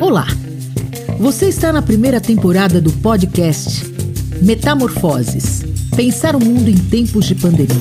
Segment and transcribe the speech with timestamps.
[0.00, 0.26] Olá!
[1.18, 3.84] Você está na primeira temporada do podcast
[4.40, 5.64] Metamorfoses
[5.98, 7.76] Pensar o Mundo em Tempos de Pandemia,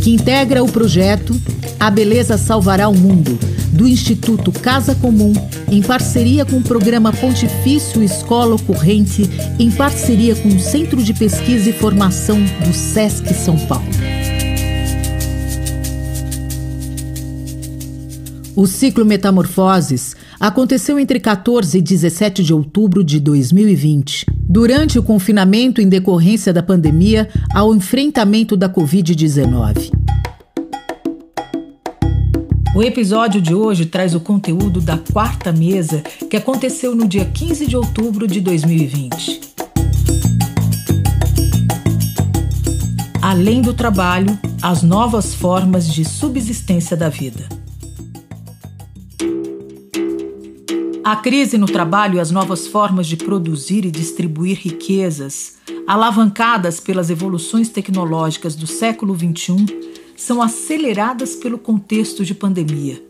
[0.00, 1.34] que integra o projeto
[1.80, 3.36] A Beleza Salvará o Mundo,
[3.72, 5.32] do Instituto Casa Comum,
[5.68, 9.28] em parceria com o programa Pontifício Escola Ocorrente,
[9.58, 13.88] em parceria com o Centro de Pesquisa e Formação do SESC São Paulo.
[18.60, 25.80] O ciclo Metamorfoses aconteceu entre 14 e 17 de outubro de 2020, durante o confinamento
[25.80, 29.92] em decorrência da pandemia ao enfrentamento da Covid-19.
[32.74, 37.64] O episódio de hoje traz o conteúdo da quarta mesa que aconteceu no dia 15
[37.64, 39.40] de outubro de 2020.
[43.22, 47.46] Além do trabalho, as novas formas de subsistência da vida.
[51.08, 55.54] A crise no trabalho e as novas formas de produzir e distribuir riquezas,
[55.86, 59.64] alavancadas pelas evoluções tecnológicas do século XXI,
[60.14, 63.02] são aceleradas pelo contexto de pandemia,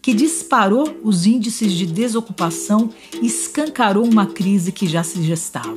[0.00, 2.88] que disparou os índices de desocupação
[3.20, 5.76] e escancarou uma crise que já se gestava.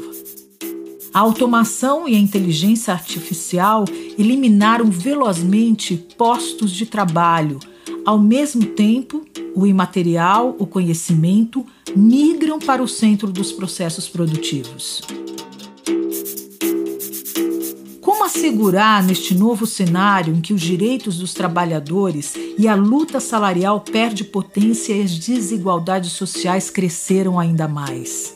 [1.14, 3.84] A automação e a inteligência artificial
[4.18, 7.60] eliminaram velozmente postos de trabalho,
[8.06, 15.02] ao mesmo tempo o imaterial, o conhecimento, migram para o centro dos processos produtivos.
[18.02, 23.80] Como assegurar, neste novo cenário em que os direitos dos trabalhadores e a luta salarial
[23.82, 28.36] perde potência e as desigualdades sociais cresceram ainda mais?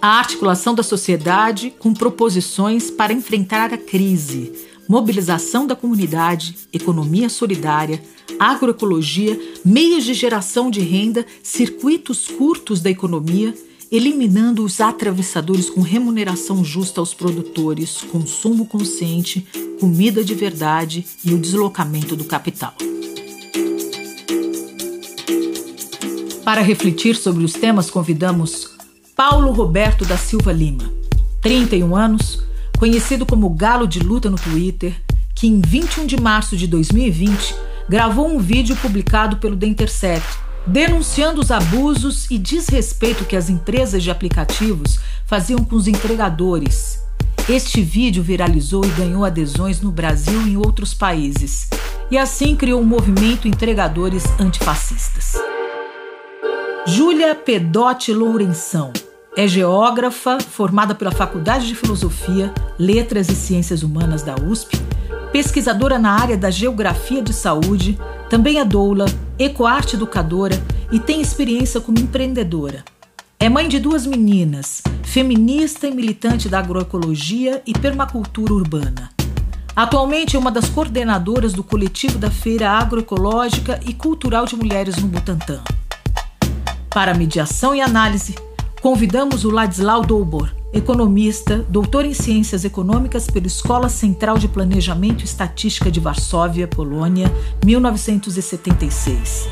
[0.00, 4.52] A articulação da sociedade com proposições para enfrentar a crise,
[4.88, 8.02] mobilização da comunidade, economia solidária,
[8.38, 13.54] agroecologia, meios de geração de renda, circuitos curtos da economia,
[13.92, 19.46] eliminando os atravessadores com remuneração justa aos produtores, consumo consciente,
[19.78, 22.74] comida de verdade e o deslocamento do capital.
[26.44, 28.70] Para refletir sobre os temas, convidamos
[29.14, 30.90] Paulo Roberto da Silva Lima,
[31.42, 32.47] 31 anos,
[32.78, 34.94] conhecido como Galo de Luta no Twitter,
[35.34, 37.54] que em 21 de março de 2020
[37.88, 44.02] gravou um vídeo publicado pelo The Intercept, denunciando os abusos e desrespeito que as empresas
[44.02, 47.02] de aplicativos faziam com os entregadores.
[47.48, 51.68] Este vídeo viralizou e ganhou adesões no Brasil e em outros países,
[52.10, 55.32] e assim criou um movimento entregadores antifascistas.
[56.86, 58.92] Júlia Pedotti Lourenção
[59.36, 64.78] é geógrafa formada pela Faculdade de Filosofia, Letras e Ciências Humanas da USP
[65.32, 69.06] pesquisadora na área da geografia de saúde, também é doula,
[69.38, 72.84] ecoarte educadora e tem experiência como empreendedora.
[73.38, 79.10] É mãe de duas meninas, feminista e militante da agroecologia e permacultura urbana.
[79.76, 85.06] Atualmente é uma das coordenadoras do coletivo da Feira Agroecológica e Cultural de Mulheres no
[85.06, 85.60] Butantã.
[86.90, 88.34] Para mediação e análise,
[88.80, 95.24] convidamos o Ladislau Doubor, economista, doutor em Ciências Econômicas pela Escola Central de Planejamento e
[95.24, 97.32] Estatística de Varsóvia, Polônia,
[97.64, 99.48] 1976.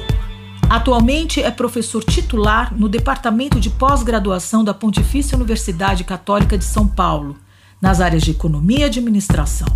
[0.68, 7.36] Atualmente é professor titular no Departamento de Pós-Graduação da Pontifícia Universidade Católica de São Paulo,
[7.80, 9.68] nas áreas de Economia e Administração.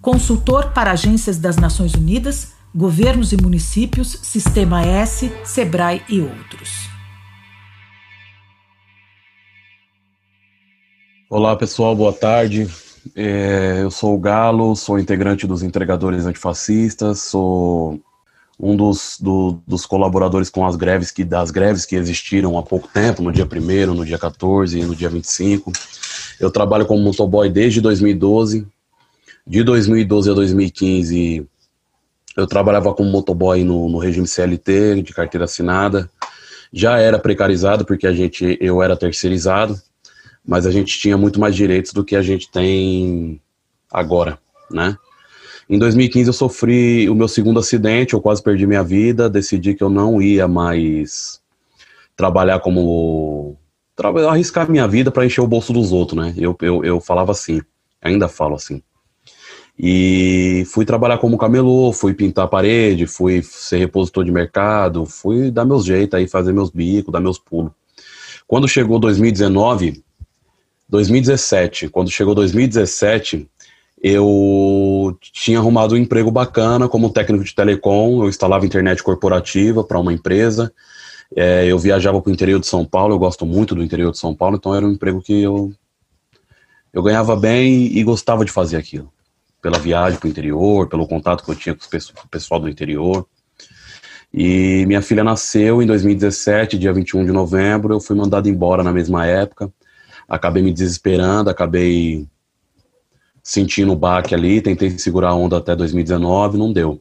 [0.00, 6.93] Consultor para agências das Nações Unidas, governos e municípios, Sistema S, SEBRAE e outros.
[11.36, 12.68] Olá pessoal, boa tarde.
[13.16, 18.00] É, eu sou o Galo, sou integrante dos Entregadores Antifascistas, sou
[18.56, 22.86] um dos, do, dos colaboradores com as greves que das greves que existiram há pouco
[22.86, 25.72] tempo, no dia 1 no dia 14 e no dia 25.
[26.38, 28.64] Eu trabalho como motoboy desde 2012.
[29.44, 31.48] De 2012 a 2015,
[32.36, 36.08] eu trabalhava como motoboy no, no regime CLT, de carteira assinada.
[36.72, 39.76] Já era precarizado porque a gente eu era terceirizado
[40.46, 43.40] mas a gente tinha muito mais direitos do que a gente tem
[43.90, 44.38] agora,
[44.70, 44.96] né?
[45.68, 49.82] Em 2015 eu sofri o meu segundo acidente, eu quase perdi minha vida, decidi que
[49.82, 51.40] eu não ia mais
[52.14, 53.56] trabalhar como
[54.28, 56.34] arriscar minha vida para encher o bolso dos outros, né?
[56.36, 57.62] Eu, eu, eu falava assim,
[58.02, 58.82] ainda falo assim.
[59.78, 65.50] E fui trabalhar como camelô, fui pintar a parede, fui ser repositor de mercado, fui
[65.50, 67.72] dar meus jeitos aí, fazer meus bicos, dar meus pulos.
[68.46, 70.03] Quando chegou 2019,
[70.88, 73.48] 2017, quando chegou 2017,
[74.02, 79.98] eu tinha arrumado um emprego bacana como técnico de telecom, eu instalava internet corporativa para
[79.98, 80.72] uma empresa,
[81.34, 84.18] é, eu viajava para o interior de São Paulo, eu gosto muito do interior de
[84.18, 85.72] São Paulo, então era um emprego que eu,
[86.92, 89.12] eu ganhava bem e gostava de fazer aquilo.
[89.62, 93.26] Pela viagem para o interior, pelo contato que eu tinha com o pessoal do interior.
[94.32, 98.92] E minha filha nasceu em 2017, dia 21 de novembro, eu fui mandado embora na
[98.92, 99.72] mesma época.
[100.28, 102.26] Acabei me desesperando, acabei
[103.42, 107.00] sentindo o baque ali, tentei segurar a onda até 2019, não deu.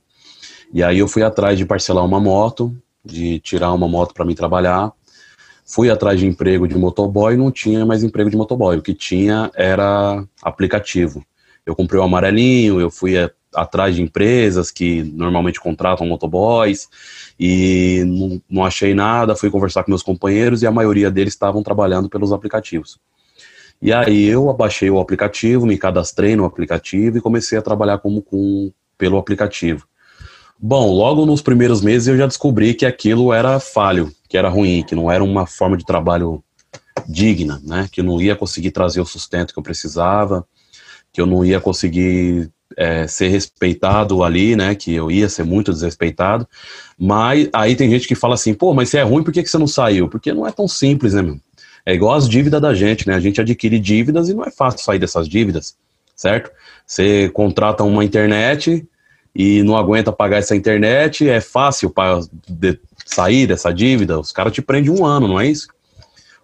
[0.74, 4.36] E aí eu fui atrás de parcelar uma moto, de tirar uma moto para mim
[4.36, 4.92] trabalhar.
[5.66, 8.78] Fui atrás de emprego de motoboy, não tinha mais emprego de motoboy.
[8.78, 11.24] O que tinha era aplicativo.
[11.66, 16.90] Eu comprei o amarelinho, eu fui a, atrás de empresas que normalmente contratam motoboys
[17.40, 19.36] e não, não achei nada.
[19.36, 23.00] Fui conversar com meus companheiros e a maioria deles estavam trabalhando pelos aplicativos.
[23.82, 28.22] E aí eu abaixei o aplicativo, me cadastrei no aplicativo e comecei a trabalhar como
[28.22, 29.86] com, pelo aplicativo.
[30.60, 34.84] Bom, logo nos primeiros meses eu já descobri que aquilo era falho, que era ruim,
[34.88, 36.42] que não era uma forma de trabalho
[37.08, 37.90] digna, né?
[37.92, 40.48] Que eu não ia conseguir trazer o sustento que eu precisava,
[41.12, 44.74] que eu não ia conseguir é, ser respeitado ali, né?
[44.74, 46.48] Que eu ia ser muito desrespeitado.
[46.98, 49.50] Mas aí tem gente que fala assim, pô, mas se é ruim, por que, que
[49.50, 50.08] você não saiu?
[50.08, 51.38] Porque não é tão simples, né, meu?
[51.86, 53.16] É igual as dívidas da gente, né?
[53.16, 55.76] A gente adquire dívidas e não é fácil sair dessas dívidas,
[56.16, 56.52] certo?
[56.86, 58.88] Você contrata uma internet
[59.36, 64.54] e não aguenta pagar essa internet, é fácil para de sair dessa dívida, os caras
[64.54, 65.68] te prendem um ano, não é isso?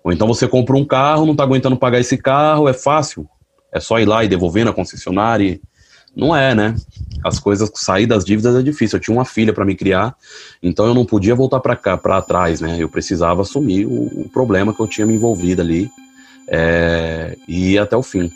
[0.04, 3.28] Ou então você compra um carro, não está aguentando pagar esse carro, é fácil.
[3.72, 5.60] É só ir lá e devolver na concessionária.
[6.16, 6.76] Não é, né?
[7.24, 8.98] As coisas, sair das dívidas é difícil.
[8.98, 10.16] Eu tinha uma filha para me criar,
[10.62, 12.78] então eu não podia voltar para cá, para trás, né?
[12.80, 15.90] Eu precisava assumir o, o, problema que eu tinha me envolvido ali
[16.48, 18.32] é, e ir até o fim.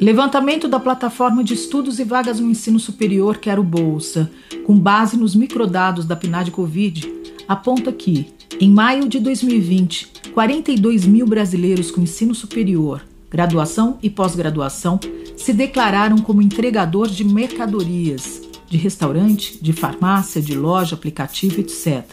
[0.00, 4.30] Levantamento da plataforma de estudos e vagas no ensino superior, Quero Bolsa,
[4.64, 7.12] com base nos microdados da PNAD Covid,
[7.48, 8.28] aponta que,
[8.60, 14.98] em maio de 2020, 42 mil brasileiros com ensino superior, graduação e pós-graduação
[15.36, 22.04] se declararam como entregador de mercadorias, de restaurante, de farmácia, de loja, aplicativo, etc.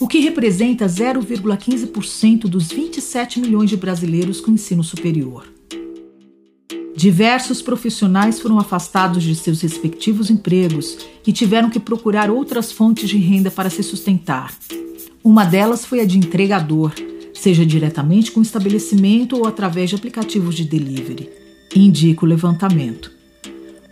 [0.00, 5.44] O que representa 0,15% dos 27 milhões de brasileiros com ensino superior.
[6.94, 13.18] Diversos profissionais foram afastados de seus respectivos empregos e tiveram que procurar outras fontes de
[13.18, 14.52] renda para se sustentar.
[15.22, 16.92] Uma delas foi a de entregador,
[17.38, 21.30] seja diretamente com o estabelecimento ou através de aplicativos de delivery.
[21.74, 23.12] Indica o levantamento.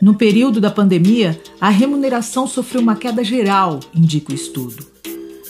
[0.01, 4.85] No período da pandemia, a remuneração sofreu uma queda geral, indica o estudo.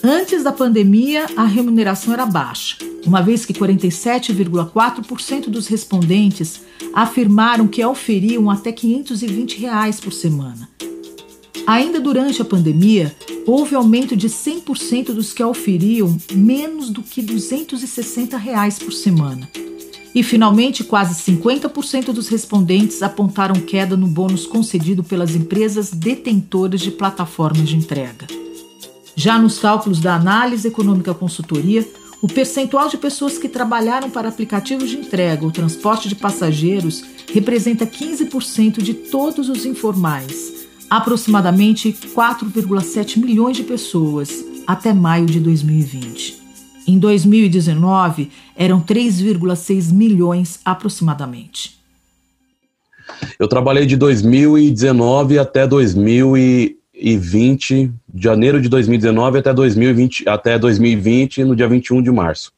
[0.04, 6.60] Antes da pandemia, a remuneração era baixa, uma vez que 47,4% dos respondentes
[6.92, 10.68] afirmaram que oferiam até 520 reais por semana.
[11.66, 13.14] Ainda durante a pandemia,
[13.44, 19.50] houve aumento de 100% dos que oferiam menos do que 260 reais por semana.
[20.14, 26.92] E, finalmente, quase 50% dos respondentes apontaram queda no bônus concedido pelas empresas detentoras de
[26.92, 28.26] plataformas de entrega.
[29.16, 31.86] Já nos cálculos da Análise Econômica Consultoria,
[32.22, 37.02] o percentual de pessoas que trabalharam para aplicativos de entrega ou transporte de passageiros
[37.34, 46.42] representa 15% de todos os informais, aproximadamente 4,7 milhões de pessoas, até maio de 2020.
[46.86, 51.76] Em 2019, eram 3,6 milhões aproximadamente.
[53.38, 61.44] Eu trabalhei de 2019 até 2000 2020, de janeiro de 2019 até 2020, até 2020,
[61.44, 62.52] no dia 21 de março.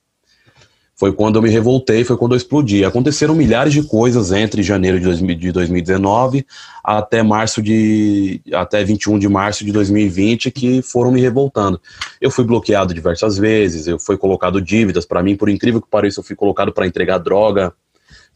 [0.98, 2.84] Foi quando eu me revoltei, foi quando eu explodi.
[2.84, 6.44] Aconteceram milhares de coisas entre janeiro de, 2019
[6.82, 11.80] até março de até 21 de março de 2020 que foram me revoltando.
[12.20, 16.18] Eu fui bloqueado diversas vezes, eu fui colocado dívidas para mim, por incrível que pareça,
[16.18, 17.72] eu fui colocado para entregar droga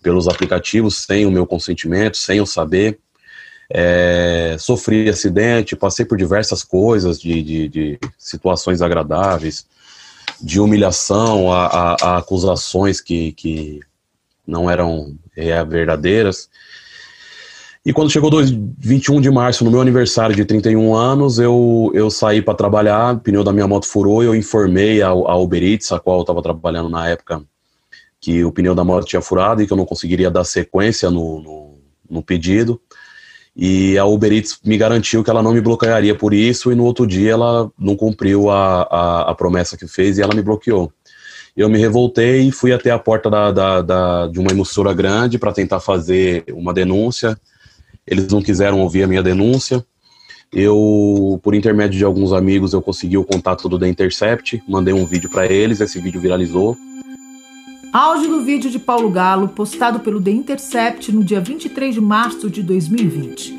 [0.00, 3.00] pelos aplicativos sem o meu consentimento, sem eu saber
[3.74, 9.66] é, sofri acidente, passei por diversas coisas, de, de, de situações agradáveis,
[10.42, 13.80] de humilhação a, a, a, acusações que, que
[14.46, 16.50] não eram é, verdadeiras.
[17.84, 22.10] E quando chegou dois, 21 de março, no meu aniversário de 31 anos, eu, eu
[22.10, 25.90] saí para trabalhar, o pneu da minha moto furou, eu informei a, a Uber Eats,
[25.92, 27.42] a qual eu estava trabalhando na época,
[28.20, 31.40] que o pneu da moto tinha furado e que eu não conseguiria dar sequência no,
[31.40, 32.80] no, no pedido.
[33.54, 36.84] E a Uber Eats me garantiu que ela não me bloquearia por isso, e no
[36.84, 40.90] outro dia ela não cumpriu a, a, a promessa que fez e ela me bloqueou.
[41.54, 45.38] Eu me revoltei e fui até a porta da, da, da de uma emissora grande
[45.38, 47.38] para tentar fazer uma denúncia.
[48.06, 49.84] eles não quiseram ouvir a minha denúncia.
[50.50, 55.06] Eu, por intermédio de alguns amigos, eu consegui o contato do The Intercept, mandei um
[55.06, 56.76] vídeo para eles, esse vídeo viralizou.
[57.92, 62.48] Áudio do vídeo de Paulo Galo, postado pelo The Intercept no dia 23 de março
[62.48, 63.54] de 2020.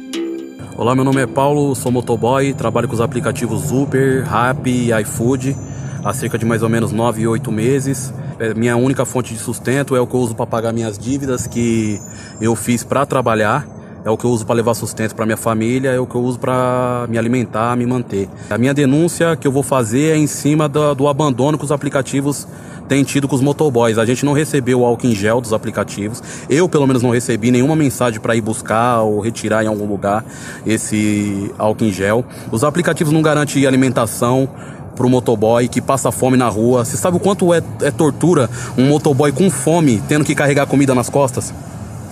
[0.76, 5.56] Olá, meu nome é Paulo, sou motoboy, trabalho com os aplicativos Uber, Rappi e iFood
[6.04, 8.12] há cerca de mais ou menos 9, 8 meses.
[8.40, 11.46] É, minha única fonte de sustento é o que eu uso para pagar minhas dívidas
[11.46, 12.02] que
[12.42, 13.68] eu fiz para trabalhar
[14.06, 16.22] é o que eu uso para levar sustento para minha família, é o que eu
[16.22, 18.28] uso para me alimentar, me manter.
[18.50, 21.72] A minha denúncia que eu vou fazer é em cima do, do abandono que os
[21.72, 22.46] aplicativos
[22.88, 23.98] têm tido com os motoboys.
[23.98, 26.22] A gente não recebeu o álcool em gel dos aplicativos.
[26.50, 30.24] Eu, pelo menos, não recebi nenhuma mensagem para ir buscar ou retirar em algum lugar
[30.66, 32.26] esse álcool em gel.
[32.52, 34.50] Os aplicativos não garantem alimentação
[34.96, 36.86] pro motoboy que passa fome na rua.
[36.86, 40.94] Você sabe o quanto é, é tortura um motoboy com fome tendo que carregar comida
[40.94, 41.54] nas costas?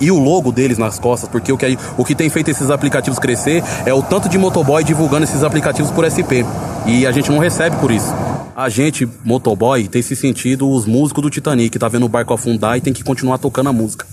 [0.00, 3.20] e o logo deles nas costas, porque o que, o que tem feito esses aplicativos
[3.20, 6.42] crescer é o tanto de motoboy divulgando esses aplicativos por SP.
[6.86, 8.12] E a gente não recebe por isso.
[8.54, 12.76] A gente, motoboy, tem se sentido os músicos do Titanic, tá vendo o barco afundar
[12.76, 14.06] e tem que continuar tocando a música.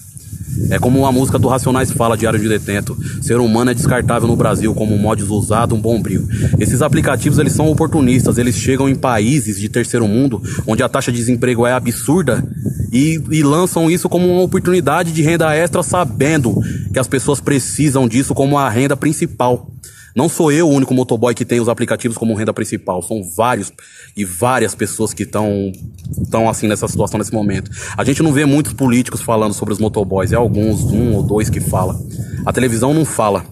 [0.70, 2.98] É como a música do Racionais fala, Diário de Detento.
[3.22, 6.28] Ser humano é descartável no Brasil como um modos usado, um bombril.
[6.60, 8.38] Esses aplicativos, eles são oportunistas.
[8.38, 12.44] Eles chegam em países de terceiro mundo, onde a taxa de desemprego é absurda,
[12.92, 16.56] e, e lançam isso como uma oportunidade de renda extra, sabendo
[16.92, 19.70] que as pessoas precisam disso como a renda principal.
[20.20, 23.02] Não sou eu o único motoboy que tem os aplicativos como renda principal.
[23.02, 23.72] São vários
[24.18, 25.72] e várias pessoas que estão
[26.22, 27.72] estão assim nessa situação nesse momento.
[27.98, 30.34] A gente não vê muitos políticos falando sobre os motoboys.
[30.34, 31.98] É alguns, um ou dois que fala.
[32.46, 33.46] A televisão não fala,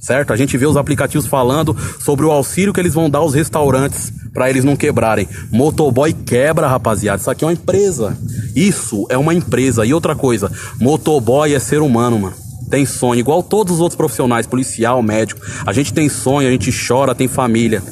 [0.00, 0.32] certo?
[0.32, 4.10] A gente vê os aplicativos falando sobre o auxílio que eles vão dar aos restaurantes
[4.32, 5.28] para eles não quebrarem.
[5.50, 7.20] Motoboy quebra, rapaziada.
[7.20, 8.16] Isso aqui é uma empresa.
[8.54, 9.84] Isso é uma empresa.
[9.84, 14.46] E outra coisa, motoboy é ser humano, mano tem sonho, igual todos os outros profissionais,
[14.46, 15.40] policial, médico.
[15.64, 17.82] A gente tem sonho, a gente chora, tem família.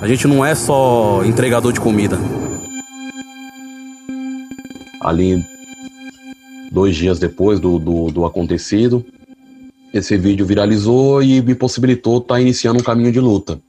[0.00, 2.18] A gente não é só entregador de comida.
[5.00, 5.44] Ali,
[6.70, 9.04] dois dias depois do, do, do acontecido,
[9.92, 13.60] esse vídeo viralizou e me possibilitou estar tá iniciando um caminho de luta.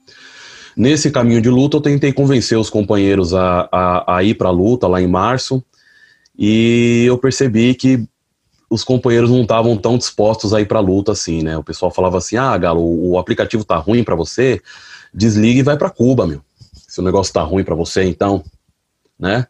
[0.76, 4.52] Nesse caminho de luta, eu tentei convencer os companheiros a, a, a ir para a
[4.52, 5.62] luta lá em março,
[6.38, 8.06] e eu percebi que
[8.70, 11.56] os companheiros não estavam tão dispostos a ir para luta assim, né?
[11.56, 14.60] O pessoal falava assim: "Ah, Galo, o, o aplicativo tá ruim para você,
[15.12, 16.40] desliga e vai para Cuba, meu.
[16.86, 18.44] Se o negócio tá ruim para você, então,
[19.18, 19.46] né?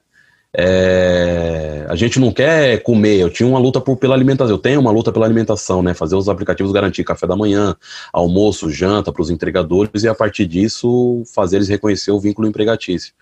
[0.56, 3.18] É, a gente não quer comer.
[3.20, 4.54] Eu tinha uma luta por, pela alimentação.
[4.54, 5.94] Eu tenho uma luta pela alimentação, né?
[5.94, 7.76] Fazer os aplicativos garantir café da manhã,
[8.12, 13.12] almoço, janta para os entregadores e a partir disso fazer eles reconhecer o vínculo empregatício.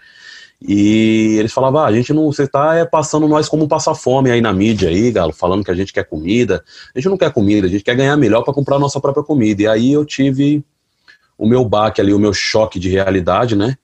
[0.60, 4.30] E eles falavam, ah, a gente não, você está é, passando nós como passar fome
[4.30, 6.64] aí na mídia aí, Galo, falando que a gente quer comida.
[6.94, 9.22] A gente não quer comida, a gente quer ganhar melhor para comprar a nossa própria
[9.22, 9.62] comida.
[9.62, 10.64] E aí eu tive
[11.36, 13.76] o meu baque ali, o meu choque de realidade, né?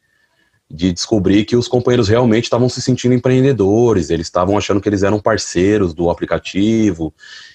[0.71, 5.03] De descobrir que os companheiros realmente estavam se sentindo empreendedores, eles estavam achando que eles
[5.03, 7.13] eram parceiros do aplicativo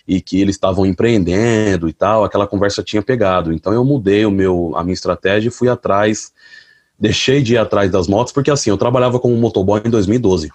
[0.08, 3.52] e que eles estavam empreendendo e tal, aquela conversa tinha pegado.
[3.52, 6.32] Então eu mudei o meu, a minha estratégia e fui atrás
[7.00, 10.50] deixei de ir atrás das motos, porque assim, eu trabalhava como motoboy em 2012.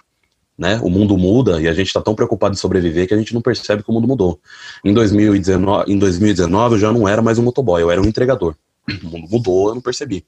[0.57, 0.79] Né?
[0.83, 3.41] O mundo muda e a gente está tão preocupado em sobreviver que a gente não
[3.41, 4.39] percebe que o mundo mudou.
[4.85, 8.55] Em 2019, em 2019 eu já não era mais um motoboy, eu era um entregador.
[9.03, 10.23] O mundo mudou, eu não percebi.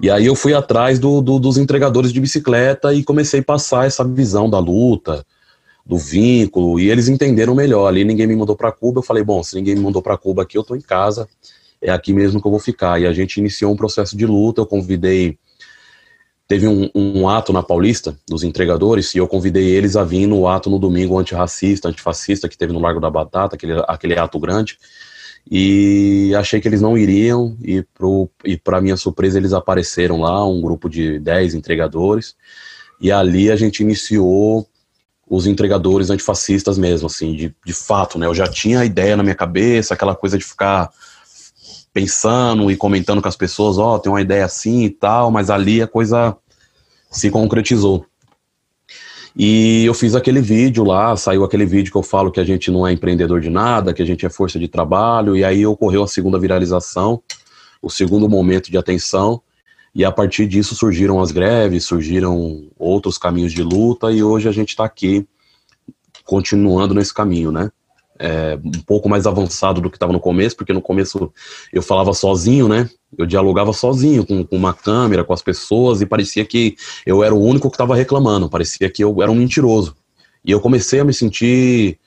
[0.00, 3.86] E aí eu fui atrás do, do, dos entregadores de bicicleta e comecei a passar
[3.86, 5.24] essa visão da luta,
[5.84, 7.86] do vínculo, e eles entenderam melhor.
[7.86, 10.42] Ali ninguém me mandou para Cuba, eu falei, bom, se ninguém me mandou para Cuba
[10.42, 11.28] aqui, eu estou em casa,
[11.84, 13.00] é aqui mesmo que eu vou ficar.
[13.00, 15.38] E a gente iniciou um processo de luta, eu convidei,
[16.48, 20.48] teve um, um ato na Paulista, dos entregadores, e eu convidei eles a vir no
[20.48, 24.78] ato no domingo antirracista, antifascista, que teve no Largo da Batata, aquele, aquele ato grande,
[25.48, 27.84] e achei que eles não iriam, e,
[28.56, 32.34] para minha surpresa eles apareceram lá, um grupo de 10 entregadores,
[32.98, 34.66] e ali a gente iniciou
[35.28, 39.22] os entregadores antifascistas mesmo, assim, de, de fato, né, eu já tinha a ideia na
[39.22, 40.90] minha cabeça, aquela coisa de ficar
[41.94, 45.48] pensando e comentando com as pessoas, ó, oh, tem uma ideia assim e tal, mas
[45.48, 46.36] ali a coisa
[47.08, 48.04] se concretizou.
[49.36, 52.70] E eu fiz aquele vídeo lá, saiu aquele vídeo que eu falo que a gente
[52.70, 56.02] não é empreendedor de nada, que a gente é força de trabalho, e aí ocorreu
[56.02, 57.22] a segunda viralização,
[57.80, 59.40] o segundo momento de atenção,
[59.94, 64.52] e a partir disso surgiram as greves, surgiram outros caminhos de luta, e hoje a
[64.52, 65.26] gente está aqui
[66.24, 67.70] continuando nesse caminho, né?
[68.18, 71.32] É, um pouco mais avançado do que estava no começo, porque no começo
[71.72, 72.88] eu falava sozinho, né?
[73.16, 77.34] Eu dialogava sozinho com, com, uma câmera, com as pessoas, e parecia que eu era
[77.34, 79.96] o único que estava reclamando, parecia que eu era um mentiroso.
[80.44, 81.98] E eu comecei a me sentir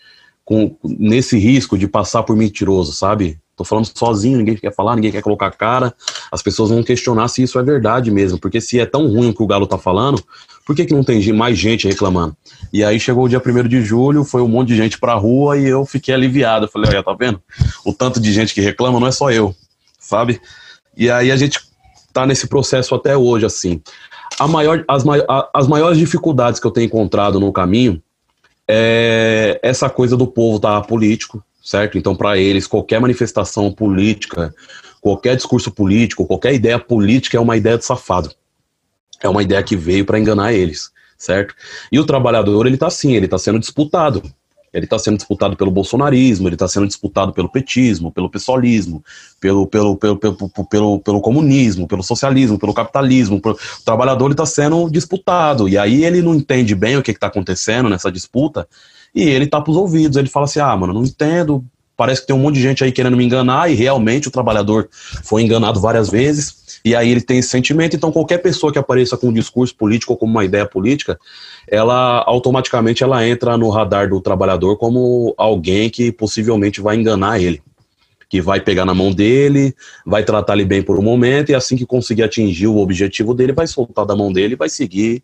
[0.46, 3.40] com, nesse risco de passar por mentiroso, sabe?
[3.58, 5.92] Tô falando sozinho, ninguém quer falar, ninguém quer colocar cara.
[6.32, 9.34] As pessoas vão questionar se isso é verdade mesmo, porque se é tão ruim o
[9.34, 10.24] que o Galo tá falando,
[10.64, 12.38] por que, que não tem mais gente reclamando?
[12.72, 15.58] E aí chegou o dia 1 de julho, foi um monte de gente pra rua
[15.58, 16.68] e eu fiquei aliviado.
[16.68, 17.42] Falei, olha, tá vendo?
[17.84, 19.56] O tanto de gente que reclama não é só eu,
[20.00, 20.40] sabe?
[20.96, 21.60] E aí a gente
[22.14, 23.82] tá nesse processo até hoje, assim.
[24.40, 25.04] A maior, as,
[25.52, 28.00] as maiores dificuldades que eu tenho encontrado no caminho
[28.68, 31.98] é essa coisa do povo tá político, certo?
[31.98, 34.56] Então, para eles, qualquer manifestação política,
[35.02, 38.32] qualquer discurso político, qualquer ideia política é uma ideia de safado.
[39.22, 41.54] É uma ideia que veio para enganar eles, certo?
[41.92, 44.24] E o trabalhador, ele tá assim, ele tá sendo disputado.
[44.74, 49.04] Ele está sendo disputado pelo bolsonarismo, ele está sendo disputado pelo petismo, pelo pessoalismo,
[49.40, 53.42] pelo, pelo, pelo, pelo, pelo, comunismo, pelo socialismo, pelo capitalismo.
[53.44, 55.70] O trabalhador está sendo disputado.
[55.70, 58.68] E aí ele não entende bem o que está acontecendo nessa disputa
[59.16, 60.18] e ele tapa os ouvidos.
[60.18, 61.64] Ele fala assim: ah, mano, não entendo.
[61.96, 64.88] Parece que tem um monte de gente aí querendo me enganar, e realmente o trabalhador
[65.24, 66.67] foi enganado várias vezes.
[66.88, 70.13] E aí ele tem esse sentimento, então qualquer pessoa que apareça com um discurso político
[70.13, 71.20] ou com uma ideia política,
[71.67, 77.62] ela automaticamente ela entra no radar do trabalhador como alguém que possivelmente vai enganar ele,
[78.29, 79.75] que vai pegar na mão dele,
[80.06, 83.51] vai tratar ele bem por um momento e assim que conseguir atingir o objetivo dele,
[83.51, 85.22] vai soltar da mão dele e vai seguir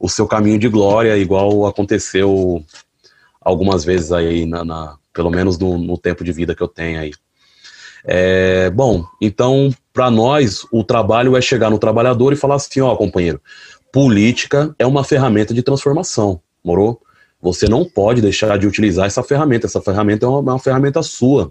[0.00, 2.64] o seu caminho de glória, igual aconteceu
[3.40, 6.98] algumas vezes aí, na, na pelo menos no, no tempo de vida que eu tenho
[6.98, 7.12] aí.
[8.04, 12.94] É, bom, então, para nós, o trabalho é chegar no trabalhador e falar assim: ó,
[12.94, 13.40] companheiro,
[13.90, 17.00] política é uma ferramenta de transformação, morou?
[17.40, 21.50] Você não pode deixar de utilizar essa ferramenta, essa ferramenta é uma, uma ferramenta sua.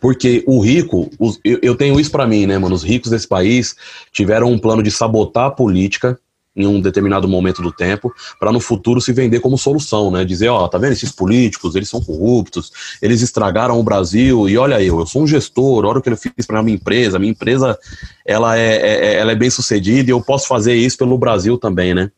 [0.00, 2.74] Porque o rico, os, eu, eu, tenho isso para mim, né, mano?
[2.74, 3.76] Os ricos desse país
[4.10, 6.18] tiveram um plano de sabotar a política
[6.60, 10.24] em um determinado momento do tempo, para no futuro se vender como solução, né?
[10.24, 14.80] Dizer, ó, tá vendo esses políticos, eles são corruptos, eles estragaram o Brasil, e olha
[14.82, 17.78] eu, eu sou um gestor, olha o que eu fiz para minha empresa, minha empresa,
[18.24, 21.58] ela é, é, é, ela é bem sucedida e eu posso fazer isso pelo Brasil
[21.58, 22.10] também, né?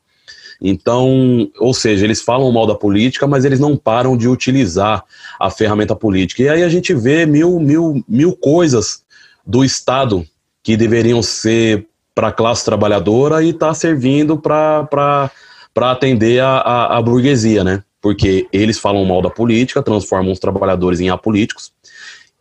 [0.65, 5.05] Então, ou seja, eles falam mal da política, mas eles não param de utilizar
[5.39, 6.43] a ferramenta política.
[6.43, 9.03] E aí a gente vê mil, mil, mil coisas
[9.45, 10.25] do Estado
[10.63, 15.31] que deveriam ser para a classe trabalhadora e está servindo para
[15.77, 17.83] atender a, a, a, burguesia, né?
[18.01, 21.73] Porque eles falam mal da política, transformam os trabalhadores em apolíticos,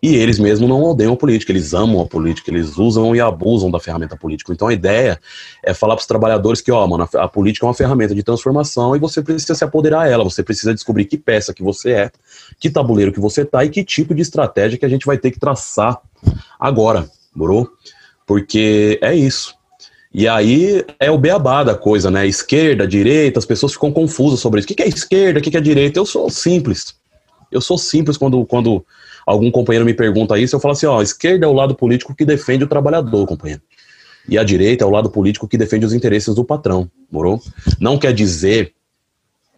[0.04, 3.70] e eles mesmos não odeiam a política, eles amam a política, eles usam e abusam
[3.70, 4.52] da ferramenta política.
[4.52, 5.20] Então a ideia
[5.64, 8.24] é falar para os trabalhadores que, ó, mano, a, a política é uma ferramenta de
[8.24, 12.12] transformação e você precisa se apoderar dela, você precisa descobrir que peça que você é,
[12.60, 15.30] que tabuleiro que você tá e que tipo de estratégia que a gente vai ter
[15.30, 16.02] que traçar
[16.60, 17.70] agora, morou?
[18.26, 19.61] Porque é isso.
[20.14, 22.28] E aí é o beabá da coisa, né?
[22.28, 24.72] Esquerda, direita, as pessoas ficam confusas sobre isso.
[24.72, 26.00] O que é esquerda, o que é direita?
[26.00, 26.96] Eu sou simples.
[27.50, 28.86] Eu sou simples quando, quando
[29.26, 32.26] algum companheiro me pergunta isso, eu falo assim, ó, esquerda é o lado político que
[32.26, 33.62] defende o trabalhador, companheiro.
[34.28, 37.42] E a direita é o lado político que defende os interesses do patrão, morou?
[37.80, 38.74] Não quer dizer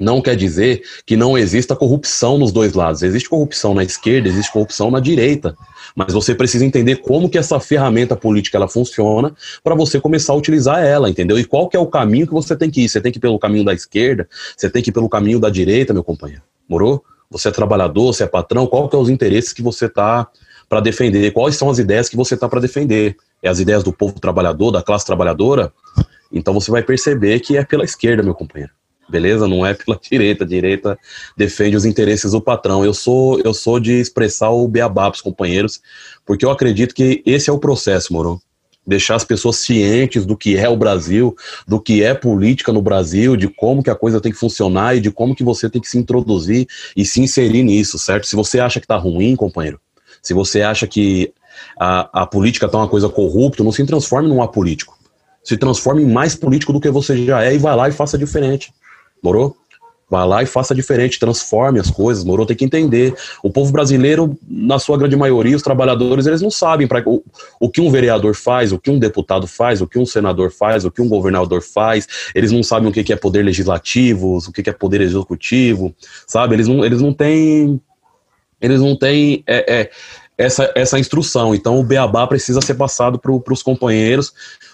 [0.04, 3.02] não quer dizer que não exista corrupção nos dois lados.
[3.02, 5.56] Existe corrupção na esquerda, existe corrupção na direita.
[5.96, 10.36] Mas você precisa entender como que essa ferramenta política ela funciona para você começar a
[10.36, 11.40] utilizar ela, entendeu?
[11.40, 12.90] E qual que é o caminho que você tem que ir?
[12.90, 15.50] Você tem que ir pelo caminho da esquerda, você tem que ir pelo caminho da
[15.50, 16.44] direita, meu companheiro.
[16.68, 17.04] Morou?
[17.32, 20.28] Você é trabalhador, você é patrão, qual que é os interesses que você tá
[20.68, 21.32] para defender?
[21.32, 23.16] Quais são as ideias que você tá para defender?
[23.42, 25.72] É as ideias do povo trabalhador, da classe trabalhadora?
[26.32, 28.72] Então você vai perceber que é pela esquerda, meu companheiro
[29.10, 29.48] beleza?
[29.48, 30.44] Não é pela direita.
[30.44, 30.98] A direita
[31.36, 32.84] defende os interesses do patrão.
[32.84, 35.82] Eu sou, eu sou de expressar o beabá para os companheiros,
[36.26, 38.42] porque eu acredito que esse é o processo, Moro.
[38.86, 41.34] Deixar as pessoas cientes do que é o Brasil,
[41.66, 45.00] do que é política no Brasil, de como que a coisa tem que funcionar e
[45.00, 48.28] de como que você tem que se introduzir e se inserir nisso, certo?
[48.28, 49.80] Se você acha que tá ruim, companheiro,
[50.22, 51.34] se você acha que
[51.80, 54.98] a, a política tá uma coisa corrupta, não se transforme num apolítico.
[55.44, 58.18] Se transforme em mais político do que você já é e vai lá e faça
[58.18, 58.74] diferente.
[59.24, 59.56] Morou?
[60.14, 62.46] Vá lá e faça diferente, transforme as coisas, morou?
[62.46, 63.16] Tem que entender.
[63.42, 67.24] O povo brasileiro, na sua grande maioria, os trabalhadores, eles não sabem pra, o,
[67.60, 70.86] o que um vereador faz, o que um deputado faz, o que um senador faz,
[70.86, 72.08] o que um governador faz.
[72.36, 75.96] Eles não sabem o que é poder legislativo, o que é poder executivo,
[76.28, 76.56] sabe?
[76.56, 77.82] Eles não, eles não têm.
[78.62, 79.92] Eles não têm é, é,
[80.38, 81.56] essa, essa instrução.
[81.56, 84.32] Então o beabá precisa ser passado para os companheiros,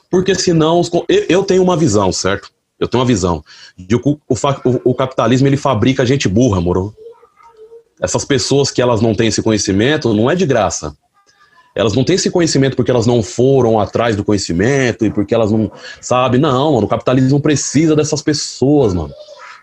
[0.09, 0.81] porque senão.
[0.81, 0.91] Os,
[1.29, 2.51] eu tenho uma visão, certo?
[2.79, 3.43] Eu tenho uma visão
[3.77, 4.35] de o, o,
[4.85, 6.95] o, capitalismo ele fabrica gente burra, moro?
[8.01, 10.95] Essas pessoas que elas não têm esse conhecimento não é de graça.
[11.75, 15.51] Elas não têm esse conhecimento porque elas não foram atrás do conhecimento e porque elas
[15.51, 15.69] não
[16.01, 16.39] sabem.
[16.39, 19.13] Não, mano, o capitalismo precisa dessas pessoas, mano.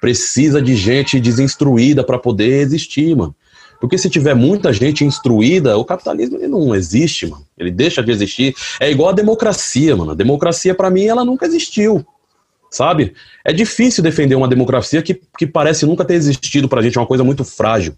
[0.00, 3.34] precisa de gente desinstruída para poder existir, mano.
[3.80, 7.44] Porque se tiver muita gente instruída, o capitalismo ele não existe, mano.
[7.58, 8.54] Ele deixa de existir.
[8.80, 10.12] É igual a democracia, mano.
[10.12, 12.06] A democracia, para mim, ela nunca existiu.
[12.70, 13.14] Sabe?
[13.44, 17.06] É difícil defender uma democracia que, que parece nunca ter existido pra gente, é uma
[17.06, 17.94] coisa muito frágil.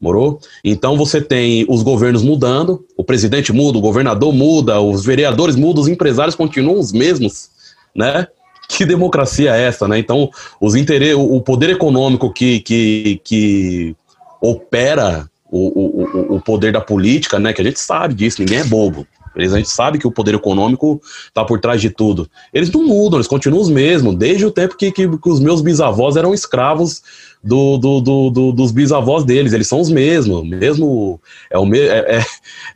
[0.00, 0.40] Morou?
[0.62, 5.82] Então você tem os governos mudando, o presidente muda, o governador muda, os vereadores mudam,
[5.82, 7.50] os empresários continuam os mesmos,
[7.94, 8.28] né?
[8.68, 9.98] Que democracia é essa, né?
[9.98, 13.96] Então, os interesse, o poder econômico que, que, que
[14.40, 17.52] opera o, o, o poder da política, né?
[17.52, 19.06] Que a gente sabe disso, ninguém é bobo.
[19.38, 22.28] Eles, a gente sabe que o poder econômico está por trás de tudo.
[22.52, 25.60] Eles não mudam, eles continuam os mesmos, desde o tempo que, que, que os meus
[25.60, 27.02] bisavós eram escravos
[27.42, 29.52] do, do, do, do, dos bisavós deles.
[29.52, 31.20] Eles são os mesmos, mesmo
[31.50, 32.24] é o, me, é, é,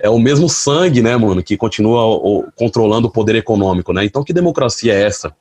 [0.00, 4.04] é o mesmo sangue, né, mano, que continua o, controlando o poder econômico, né?
[4.04, 5.34] Então, que democracia é essa?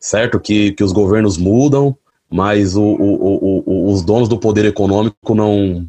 [0.00, 1.96] Certo que, que os governos mudam,
[2.30, 5.86] mas o, o, o, os donos do poder econômico não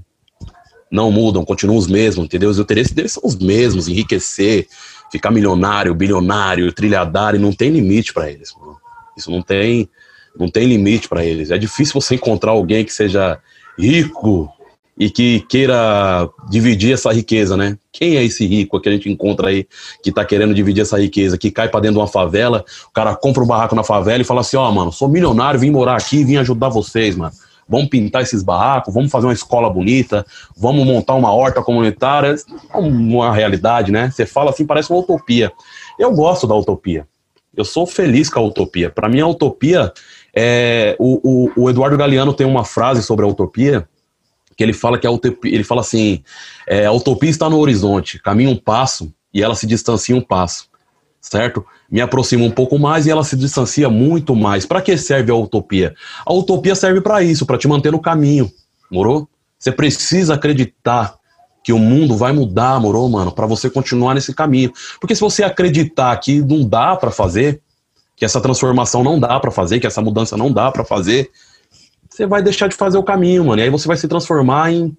[0.92, 2.50] não mudam, continuam os mesmos, entendeu?
[2.50, 4.68] Os interesses deles são os mesmos, enriquecer,
[5.12, 8.54] ficar milionário, bilionário, trilhardário, não tem limite para eles.
[8.60, 8.78] Mano.
[9.18, 9.90] Isso não tem,
[10.38, 11.52] não tem limite para eles.
[11.52, 13.38] É difícil você encontrar alguém que seja
[13.78, 14.52] rico
[14.98, 17.78] e que queira dividir essa riqueza, né?
[17.92, 19.66] Quem é esse rico que a gente encontra aí
[20.04, 23.16] que tá querendo dividir essa riqueza, que cai para dentro de uma favela, o cara
[23.16, 25.96] compra um barraco na favela e fala assim: "Ó, oh, mano, sou milionário, vim morar
[25.96, 27.32] aqui, vim ajudar vocês, mano"
[27.70, 30.26] vamos pintar esses barracos, vamos fazer uma escola bonita,
[30.58, 32.36] vamos montar uma horta comunitária.
[32.74, 34.10] É uma realidade, né?
[34.10, 35.52] Você fala assim, parece uma utopia.
[35.98, 37.08] Eu gosto da utopia.
[37.56, 38.90] Eu sou feliz com a utopia.
[38.90, 39.94] Para mim, a utopia
[40.36, 40.96] é.
[41.00, 43.88] O, o, o, Eduardo Galeano tem uma frase sobre a utopia
[44.58, 46.24] que ele fala que a utopia, ele fala assim:
[46.68, 50.70] é, a utopia está no horizonte, caminha um passo e ela se distancia um passo
[51.22, 51.66] certo?
[51.92, 54.66] Me aproxima um pouco mais e ela se distancia muito mais.
[54.66, 55.96] Para que serve a utopia?
[56.26, 58.52] A utopia serve para isso, para te manter no caminho,
[58.92, 59.28] morou?
[59.58, 61.16] Você precisa acreditar
[61.64, 64.72] que o mundo vai mudar, morou, mano, para você continuar nesse caminho.
[65.00, 67.62] Porque se você acreditar que não dá para fazer,
[68.16, 71.30] que essa transformação não dá para fazer, que essa mudança não dá para fazer,
[72.10, 73.62] você vai deixar de fazer o caminho, mano.
[73.62, 74.96] E aí você vai se transformar em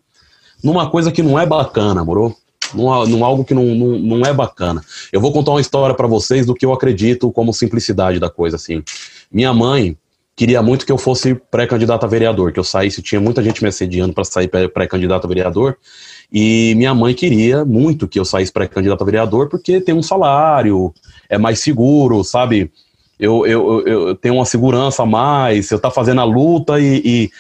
[0.63, 2.37] numa coisa que não é bacana, morou?
[2.75, 4.83] Num, num algo que não, não, não é bacana.
[5.13, 8.57] Eu vou contar uma história para vocês do que eu acredito como simplicidade da coisa,
[8.57, 8.83] assim.
[9.31, 9.97] Minha mãe
[10.41, 13.69] queria muito que eu fosse pré-candidato a vereador, que eu saísse, tinha muita gente me
[13.69, 15.77] assediando para sair pré-candidato a vereador,
[16.33, 20.95] e minha mãe queria muito que eu saísse pré-candidato a vereador, porque tem um salário,
[21.29, 22.71] é mais seguro, sabe?
[23.19, 27.03] Eu, eu, eu, eu tenho uma segurança a mais, eu tá fazendo a luta e,
[27.05, 27.31] e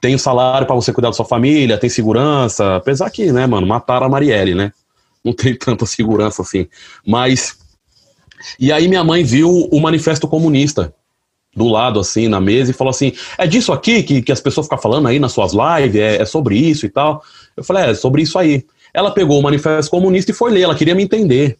[0.00, 4.06] tem salário para você cuidar da sua família, tem segurança, apesar que, né, mano, mataram
[4.06, 4.72] a Marielle, né?
[5.24, 6.66] Não tem tanta segurança assim.
[7.06, 7.58] Mas.
[8.60, 10.94] E aí minha mãe viu o manifesto comunista
[11.54, 14.66] do lado, assim, na mesa, e falou assim: é disso aqui que, que as pessoas
[14.66, 17.22] ficam falando aí nas suas lives, é, é sobre isso e tal.
[17.56, 18.64] Eu falei: é, é sobre isso aí.
[18.92, 21.58] Ela pegou o manifesto comunista e foi ler, ela queria me entender.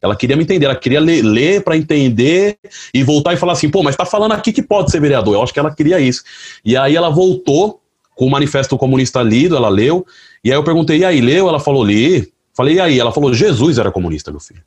[0.00, 2.56] Ela queria me entender, ela queria ler, ler para entender
[2.94, 5.34] e voltar e falar assim, pô, mas tá falando aqui que pode ser vereador.
[5.34, 6.22] Eu acho que ela queria isso.
[6.64, 7.80] E aí ela voltou
[8.14, 10.06] com o manifesto comunista lido, ela leu,
[10.42, 11.48] e aí eu perguntei, e aí, leu?
[11.48, 12.32] Ela falou, li.
[12.54, 12.98] Falei, e aí?
[12.98, 14.62] Ela falou, Jesus era comunista, meu filho.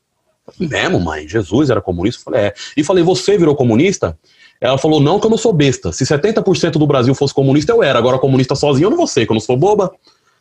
[0.46, 2.22] Falei, Mesmo, mãe, Jesus era comunista?
[2.24, 2.54] Falei, é.
[2.76, 4.18] E falei, você virou comunista?
[4.60, 5.92] Ela falou, não, que eu não sou besta.
[5.92, 7.98] Se 70% do Brasil fosse comunista, eu era.
[7.98, 9.92] Agora, comunista sozinho, eu não vou ser, que eu não sou boba.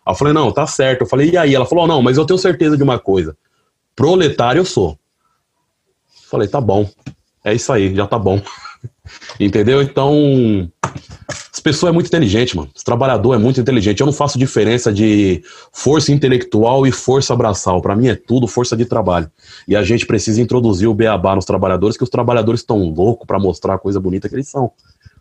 [0.04, 1.02] Aí eu falei, não, tá certo.
[1.02, 1.54] Eu falei, e aí?
[1.54, 3.36] Ela falou, não, mas eu tenho certeza de uma coisa
[3.94, 4.98] proletário eu sou.
[6.30, 6.88] Falei, tá bom.
[7.44, 8.40] É isso aí, já tá bom.
[9.40, 9.82] Entendeu?
[9.82, 10.70] Então,
[11.52, 12.70] as pessoas é muito inteligente, mano.
[12.74, 14.00] Os trabalhador é muito inteligente.
[14.00, 17.82] Eu não faço diferença de força intelectual e força braçal.
[17.82, 19.30] Para mim é tudo força de trabalho.
[19.66, 23.38] E a gente precisa introduzir o beabá nos trabalhadores, que os trabalhadores estão loucos para
[23.38, 24.72] mostrar a coisa bonita que eles são.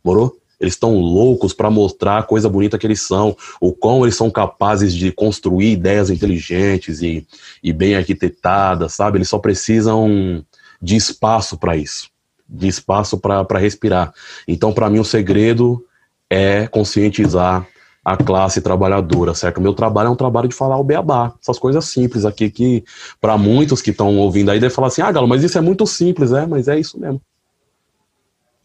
[0.04, 0.38] Morou?
[0.60, 4.30] Eles estão loucos para mostrar a coisa bonita que eles são, o quão eles são
[4.30, 7.26] capazes de construir ideias inteligentes e,
[7.64, 9.18] e bem arquitetadas, sabe?
[9.18, 10.44] Eles só precisam
[10.82, 12.10] de espaço para isso,
[12.48, 14.14] de espaço para respirar.
[14.48, 15.86] Então, para mim, o segredo
[16.30, 17.68] é conscientizar
[18.04, 19.62] a classe trabalhadora, certo?
[19.62, 22.84] Meu trabalho é um trabalho de falar o beabá, essas coisas simples aqui que,
[23.20, 25.86] para muitos que estão ouvindo aí, devem falar assim: ah, Galo, mas isso é muito
[25.86, 27.22] simples, é, mas é isso mesmo.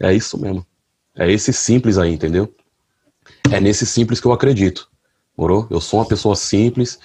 [0.01, 0.65] É isso mesmo.
[1.17, 2.53] É esse simples aí, entendeu?
[3.51, 4.89] É nesse simples que eu acredito.
[5.37, 5.67] Morou?
[5.71, 6.99] Eu sou uma pessoa simples,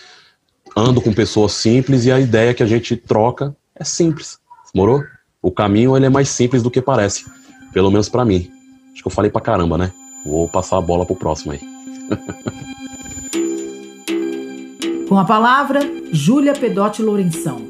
[0.76, 4.40] ando com pessoas simples e a ideia que a gente troca é simples.
[4.74, 5.04] Morou?
[5.42, 7.26] O caminho ele é mais simples do que parece.
[7.74, 8.50] Pelo menos para mim.
[8.92, 9.92] Acho que eu falei pra caramba, né?
[10.26, 11.62] Vou passar a bola pro próximo aí.
[15.08, 15.80] com a palavra,
[16.12, 17.69] Júlia Pedotti Lourenção.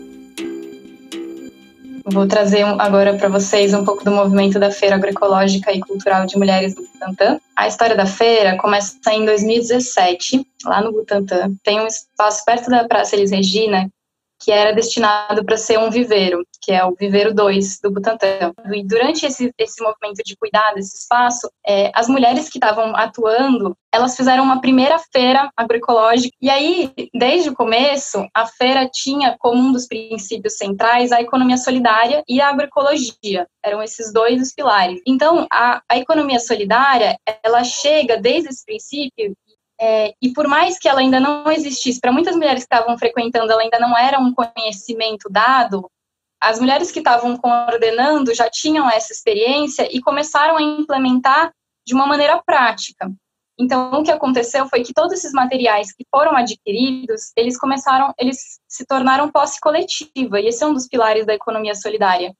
[2.11, 6.37] Vou trazer agora para vocês um pouco do movimento da Feira Agroecológica e Cultural de
[6.37, 7.39] Mulheres do Butantã.
[7.55, 11.51] A história da feira começa em 2017, lá no Butantã.
[11.63, 13.89] Tem um espaço perto da Praça Elis Regina
[14.39, 18.54] que era destinado para ser um viveiro, que é o Viveiro 2 do Butantã.
[18.73, 23.75] E durante esse, esse movimento de cuidar desse espaço, é, as mulheres que estavam atuando,
[23.91, 26.36] elas fizeram uma primeira feira agroecológica.
[26.41, 31.58] E aí, desde o começo, a feira tinha como um dos princípios centrais a economia
[31.58, 33.45] solidária e a agroecologia.
[33.63, 35.02] Eram esses dois os pilares.
[35.06, 39.36] Então, a, a economia solidária, ela chega desde esse princípio
[39.79, 43.51] é, e por mais que ela ainda não existisse, para muitas mulheres que estavam frequentando,
[43.51, 45.89] ela ainda não era um conhecimento dado,
[46.41, 51.51] as mulheres que estavam coordenando já tinham essa experiência e começaram a implementar
[51.85, 53.11] de uma maneira prática.
[53.59, 58.59] Então, o que aconteceu foi que todos esses materiais que foram adquiridos, eles começaram, eles
[58.65, 62.33] se tornaram posse coletiva, e esse é um dos pilares da economia solidária.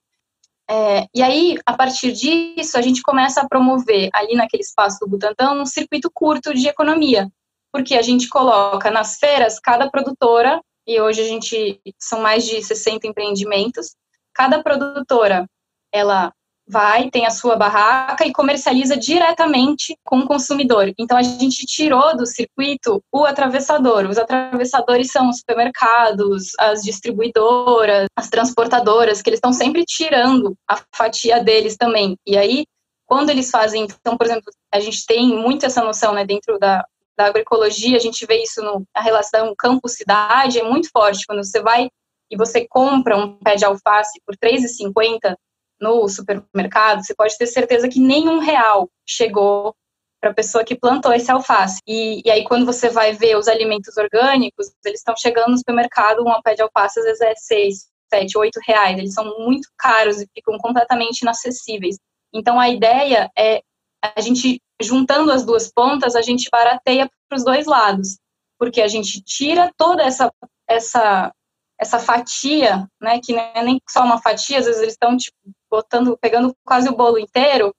[0.70, 5.08] É, e aí, a partir disso, a gente começa a promover ali naquele espaço do
[5.08, 7.28] Butantan um circuito curto de economia,
[7.72, 12.62] porque a gente coloca nas feiras cada produtora, e hoje a gente são mais de
[12.62, 13.96] 60 empreendimentos,
[14.32, 15.44] cada produtora
[15.92, 16.32] ela
[16.70, 20.92] vai, tem a sua barraca e comercializa diretamente com o consumidor.
[20.98, 24.06] Então a gente tirou do circuito o atravessador.
[24.08, 30.80] Os atravessadores são os supermercados, as distribuidoras, as transportadoras, que eles estão sempre tirando a
[30.94, 32.16] fatia deles também.
[32.26, 32.64] E aí,
[33.06, 36.84] quando eles fazem, então, por exemplo, a gente tem muito essa noção, né, dentro da,
[37.18, 41.26] da agroecologia, a gente vê isso no, a relação campo-cidade, é muito forte.
[41.26, 41.88] Quando você vai
[42.30, 45.34] e você compra um pé de alface por R$ 3,50,
[45.80, 49.74] no supermercado, você pode ter certeza que nenhum real chegou
[50.20, 51.80] para a pessoa que plantou esse alface.
[51.86, 56.20] E, e, aí, quando você vai ver os alimentos orgânicos, eles estão chegando no supermercado,
[56.20, 58.98] um pé de alface às vezes é seis, sete, oito reais.
[58.98, 61.96] Eles são muito caros e ficam completamente inacessíveis.
[62.34, 63.62] Então, a ideia é
[64.02, 68.18] a gente, juntando as duas pontas, a gente barateia para os dois lados,
[68.58, 70.30] porque a gente tira toda essa,
[70.68, 71.32] essa
[71.80, 75.34] essa fatia, né, que não é nem só uma fatia, às vezes eles estão tipo,
[75.70, 77.74] botando, pegando quase o bolo inteiro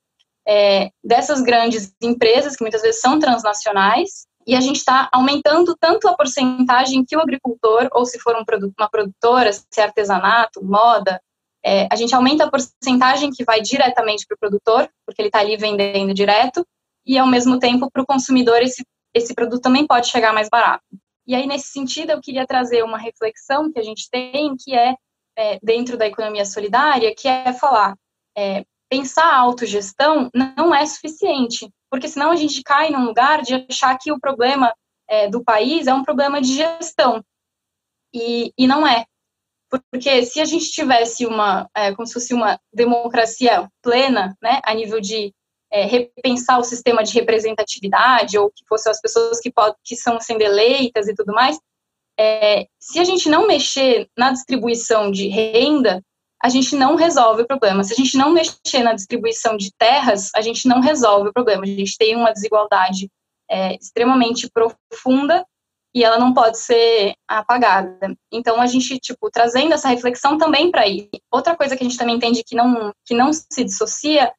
[0.48, 6.08] é, dessas grandes empresas que muitas vezes são transnacionais e a gente está aumentando tanto
[6.08, 10.64] a porcentagem que o agricultor, ou se for um produto, uma produtora, se é artesanato,
[10.64, 11.22] moda,
[11.64, 15.40] é, a gente aumenta a porcentagem que vai diretamente para o produtor, porque ele está
[15.40, 16.66] ali vendendo direto,
[17.06, 20.84] e ao mesmo tempo para o consumidor esse, esse produto também pode chegar mais barato.
[21.28, 24.96] E aí, nesse sentido, eu queria trazer uma reflexão que a gente tem, que é,
[25.38, 27.96] é dentro da economia solidária, que é falar,
[28.38, 33.66] é, pensar a autogestão não é suficiente, porque senão a gente cai num lugar de
[33.70, 34.74] achar que o problema
[35.08, 37.24] é, do país é um problema de gestão,
[38.14, 39.06] e, e não é.
[39.90, 44.74] Porque se a gente tivesse uma, é, como se fosse uma democracia plena, né, a
[44.74, 45.34] nível de
[45.72, 50.20] é, repensar o sistema de representatividade, ou que fossem as pessoas que, pod, que são
[50.20, 51.58] sendo eleitas e tudo mais,
[52.22, 56.04] é, se a gente não mexer na distribuição de renda,
[56.40, 57.84] a gente não resolve o problema.
[57.84, 61.64] Se a gente não mexer na distribuição de terras, a gente não resolve o problema.
[61.64, 63.10] A gente tem uma desigualdade
[63.50, 65.44] é, extremamente profunda
[65.96, 68.16] e ela não pode ser apagada.
[68.32, 71.10] Então a gente tipo trazendo essa reflexão também para aí.
[71.32, 74.32] Outra coisa que a gente também entende que não que não se dissocia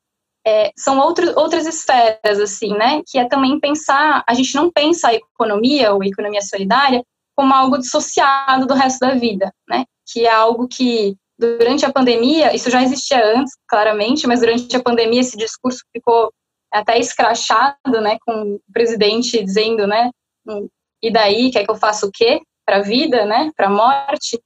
[0.46, 3.02] é, são outro, outras esferas, assim, né?
[3.06, 7.04] Que é também pensar, a gente não pensa a economia ou a economia solidária
[7.42, 9.84] como algo dissociado do resto da vida, né?
[10.06, 14.82] Que é algo que, durante a pandemia, isso já existia antes, claramente, mas durante a
[14.82, 16.32] pandemia esse discurso ficou
[16.72, 18.16] até escrachado, né?
[18.24, 20.10] Com o presidente dizendo, né?
[20.46, 20.68] Hum,
[21.02, 22.40] e daí, quer que eu faça o quê?
[22.64, 23.50] Para a vida, né?
[23.56, 24.40] Para a morte.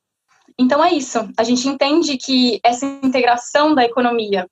[0.59, 1.19] Então é isso.
[1.37, 4.47] A gente entende que essa integração da economia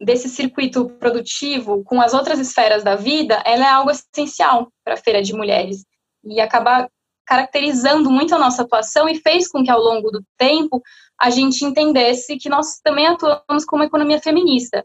[0.00, 4.98] desse circuito produtivo com as outras esferas da vida, ela é algo essencial para a
[4.98, 5.84] feira de mulheres
[6.24, 6.88] e acaba
[7.26, 10.82] caracterizando muito a nossa atuação e fez com que ao longo do tempo
[11.20, 14.84] a gente entendesse que nós também atuamos como economia feminista.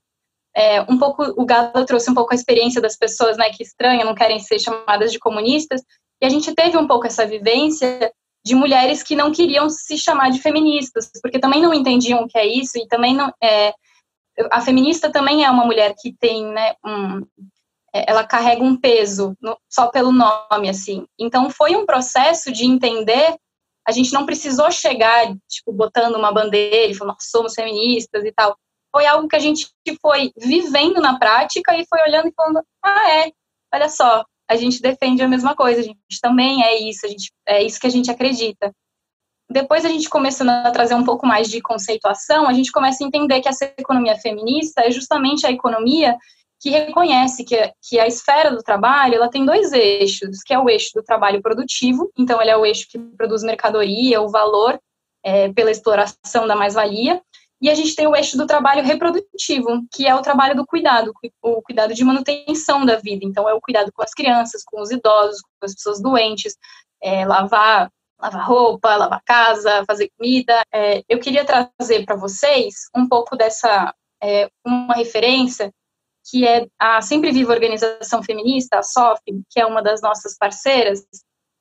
[0.56, 4.06] É, um pouco o Galo trouxe um pouco a experiência das pessoas, né, que estranham,
[4.06, 5.82] não querem ser chamadas de comunistas,
[6.22, 8.12] e a gente teve um pouco essa vivência
[8.46, 12.38] de mulheres que não queriam se chamar de feministas, porque também não entendiam o que
[12.38, 13.74] é isso e também não é,
[14.50, 17.22] a feminista também é uma mulher que tem, né, um,
[17.94, 21.06] ela carrega um peso no, só pelo nome, assim.
[21.20, 23.36] Então, foi um processo de entender,
[23.86, 28.32] a gente não precisou chegar, tipo, botando uma bandeira e falando, nós somos feministas e
[28.32, 28.56] tal.
[28.94, 29.68] Foi algo que a gente
[30.02, 33.32] foi vivendo na prática e foi olhando e falando, ah, é,
[33.74, 37.32] olha só, a gente defende a mesma coisa, a gente também é isso, a gente,
[37.48, 38.74] é isso que a gente acredita.
[39.50, 43.08] depois a gente começando a trazer um pouco mais de conceituação, a gente começa a
[43.08, 46.18] entender que essa economia feminista é justamente a economia
[46.62, 50.70] que reconhece que, que a esfera do trabalho ela tem dois eixos, que é o
[50.70, 54.80] eixo do trabalho produtivo, então ele é o eixo que produz mercadoria, o valor
[55.24, 57.20] é, pela exploração da mais-valia,
[57.60, 61.12] e a gente tem o eixo do trabalho reprodutivo, que é o trabalho do cuidado,
[61.42, 63.24] o cuidado de manutenção da vida.
[63.24, 66.56] Então, é o cuidado com as crianças, com os idosos, com as pessoas doentes,
[67.04, 70.64] é, lavar, lavar roupa, lavar casa, fazer comida.
[70.74, 73.94] É, eu queria trazer para vocês um pouco dessa,
[74.24, 75.72] é, uma referência
[76.30, 81.04] que é a Sempre Viva Organização Feminista, a SOF, que é uma das nossas parceiras,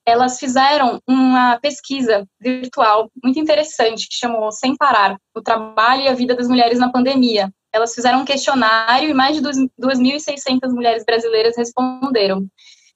[0.06, 6.14] elas fizeram uma pesquisa virtual muito interessante que chamou Sem Parar: O Trabalho e a
[6.14, 7.50] Vida das Mulheres na Pandemia.
[7.72, 12.48] Elas fizeram um questionário e mais de 2.600 mulheres brasileiras responderam.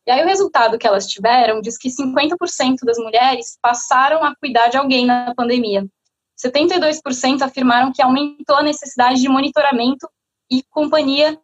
[0.06, 4.68] E aí o resultado que elas tiveram diz que 50% das mulheres passaram a cuidar
[4.68, 5.86] de alguém na pandemia.
[6.36, 10.08] 72% afirmaram que aumentou a necessidade de monitoramento
[10.50, 11.38] e companhia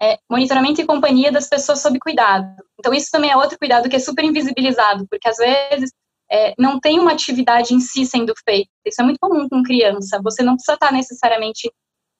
[0.00, 2.54] é, monitoramento e companhia das pessoas sob cuidado.
[2.78, 5.90] Então, isso também é outro cuidado que é super invisibilizado, porque às vezes
[6.30, 8.70] é, não tem uma atividade em si sendo feita.
[8.84, 10.20] Isso é muito comum com criança.
[10.22, 11.72] Você não precisa estar necessariamente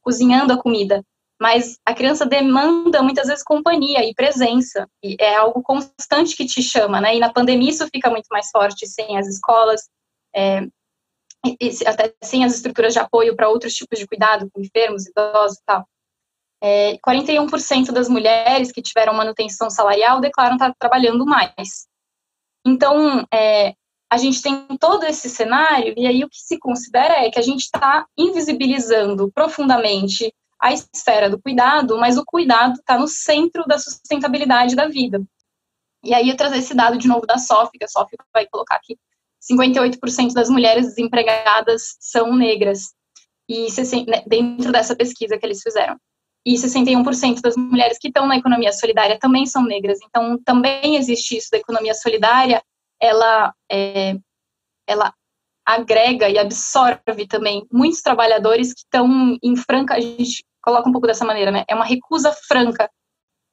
[0.03, 1.05] cozinhando a comida,
[1.41, 4.89] mas a criança demanda muitas vezes companhia e presença.
[5.03, 7.17] E é algo constante que te chama, né?
[7.17, 9.83] E na pandemia isso fica muito mais forte sem as escolas,
[10.35, 10.63] é,
[11.61, 15.59] e, até sem as estruturas de apoio para outros tipos de cuidado, com enfermos, idosos
[15.59, 15.87] e tal
[16.63, 21.87] é, 41% das mulheres que tiveram manutenção salarial declaram estar trabalhando mais.
[22.67, 23.75] Então, é,
[24.11, 27.43] a gente tem todo esse cenário, e aí o que se considera é que a
[27.43, 33.79] gente está invisibilizando profundamente a esfera do cuidado, mas o cuidado está no centro da
[33.79, 35.23] sustentabilidade da vida.
[36.05, 38.77] E aí eu trazer esse dado de novo da SOF, que a SOF vai colocar
[38.77, 38.99] aqui,
[39.53, 42.93] 58% das mulheres desempregadas são negras,
[43.49, 43.67] e
[44.07, 45.97] né, dentro dessa pesquisa que eles fizeram
[46.49, 49.99] e 61% das mulheres que estão na economia solidária também são negras.
[50.03, 52.63] Então, também existe isso da economia solidária,
[52.99, 54.17] ela, é,
[54.87, 55.13] ela
[55.67, 61.07] agrega e absorve também muitos trabalhadores que estão em franca, a gente coloca um pouco
[61.07, 61.65] dessa maneira, né?
[61.69, 62.89] É uma recusa franca,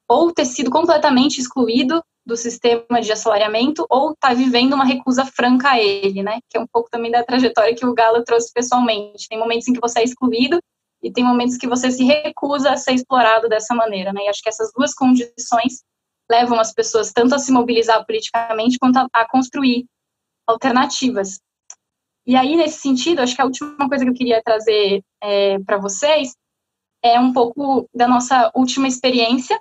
[0.08, 5.26] ou ter sido completamente excluído do sistema de assalariamento, ou estar tá vivendo uma recusa
[5.26, 6.38] franca a ele, né?
[6.48, 9.28] Que é um pouco também da trajetória que o Galo trouxe pessoalmente.
[9.28, 10.58] Tem momentos em que você é excluído
[11.06, 14.24] e tem momentos que você se recusa a ser explorado dessa maneira, né?
[14.24, 15.84] E acho que essas duas condições
[16.28, 19.86] levam as pessoas tanto a se mobilizar politicamente quanto a, a construir
[20.44, 21.38] alternativas.
[22.26, 25.78] E aí, nesse sentido, acho que a última coisa que eu queria trazer é, para
[25.78, 26.34] vocês
[27.00, 29.56] é um pouco da nossa última experiência,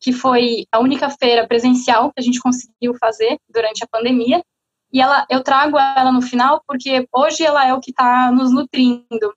[0.00, 4.42] que foi a única feira presencial que a gente conseguiu fazer durante a pandemia.
[4.92, 8.52] E ela, eu trago ela no final porque hoje ela é o que está nos
[8.52, 9.32] nutrindo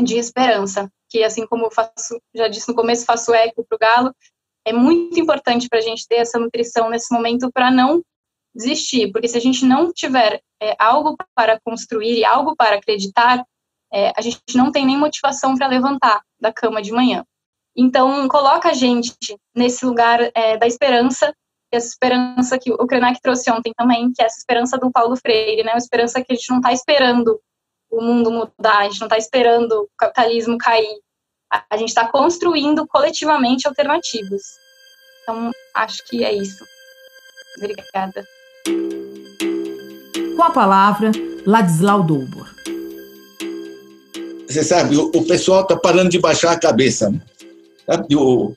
[0.00, 4.14] de esperança, que assim como faço, já disse no começo, faço eco para o Galo,
[4.66, 8.02] é muito importante para a gente ter essa nutrição nesse momento para não
[8.54, 13.44] desistir, porque se a gente não tiver é, algo para construir e algo para acreditar,
[13.92, 17.24] é, a gente não tem nem motivação para levantar da cama de manhã.
[17.76, 19.12] Então, coloca a gente
[19.54, 21.34] nesse lugar é, da esperança,
[21.72, 25.64] essa esperança que o Krenak trouxe ontem também, que é essa esperança do Paulo Freire,
[25.64, 25.72] né?
[25.72, 27.40] Uma esperança que a gente não está esperando
[27.96, 30.98] o mundo mudar, a gente não está esperando o capitalismo cair,
[31.70, 34.42] a gente está construindo coletivamente alternativas.
[35.22, 36.64] Então, acho que é isso.
[37.58, 38.26] Obrigada.
[40.36, 41.12] Com a palavra,
[41.46, 42.52] Ladislau Doubor.
[44.48, 47.10] Você sabe, o, o pessoal está parando de baixar a cabeça.
[47.10, 47.20] Né?
[47.86, 48.54] Sabe, o,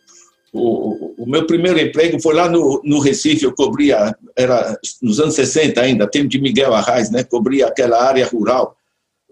[0.52, 5.36] o, o, meu primeiro emprego foi lá no, no Recife, eu cobria, era nos anos
[5.36, 8.76] 60 ainda, tempo de Miguel Arraes, né, cobria aquela área rural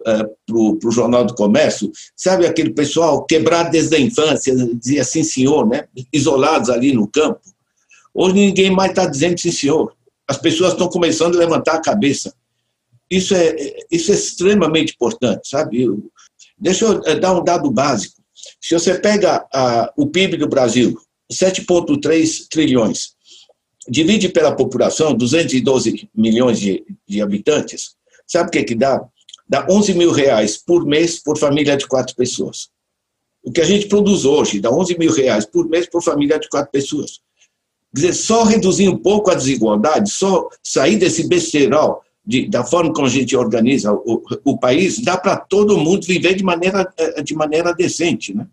[0.06, 5.68] para o Jornal do Comércio, sabe aquele pessoal quebrado desde a infância, dizia sim senhor,
[5.68, 5.88] né?
[6.14, 7.42] isolados ali no campo.
[8.14, 9.94] Hoje ninguém mais está dizendo sim senhor.
[10.28, 12.34] As pessoas estão começando a levantar a cabeça.
[13.10, 13.56] Isso é,
[13.92, 15.88] isso é extremamente importante, sabe?
[16.58, 18.16] Deixa eu eh, dar um dado básico.
[18.62, 20.98] Se você pega a, o PIB do Brasil,
[21.32, 23.16] 7,3 trilhões,
[23.88, 29.04] divide pela população, 212 milhões de, de habitantes, sabe o que, que dá?
[29.48, 32.70] Dá 11 mil reais por mês por família de quatro pessoas.
[33.44, 36.50] O que a gente produz hoje dá 11 mil reais por mês por família de
[36.50, 37.20] quatro pessoas.
[37.94, 42.92] Quer dizer, só reduzir um pouco a desigualdade, só sair desse besteirol de, da forma
[42.92, 47.22] como a gente organiza o, o país, dá para todo mundo viver de maneira, eh,
[47.22, 48.34] de maneira decente.
[48.34, 48.48] Né?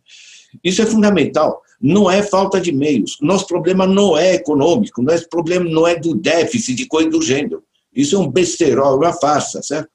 [0.62, 1.62] Isso é fundamental.
[1.80, 3.16] Não é falta de meios.
[3.20, 7.64] Nosso problema não é econômico, nosso problema não é do déficit de coisa do gênero.
[7.94, 9.88] Isso é um besterol, é uma farsa, certo?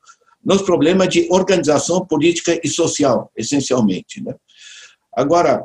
[0.47, 4.23] Nos problemas de organização política e social, essencialmente.
[4.23, 4.33] Né?
[5.13, 5.61] Agora,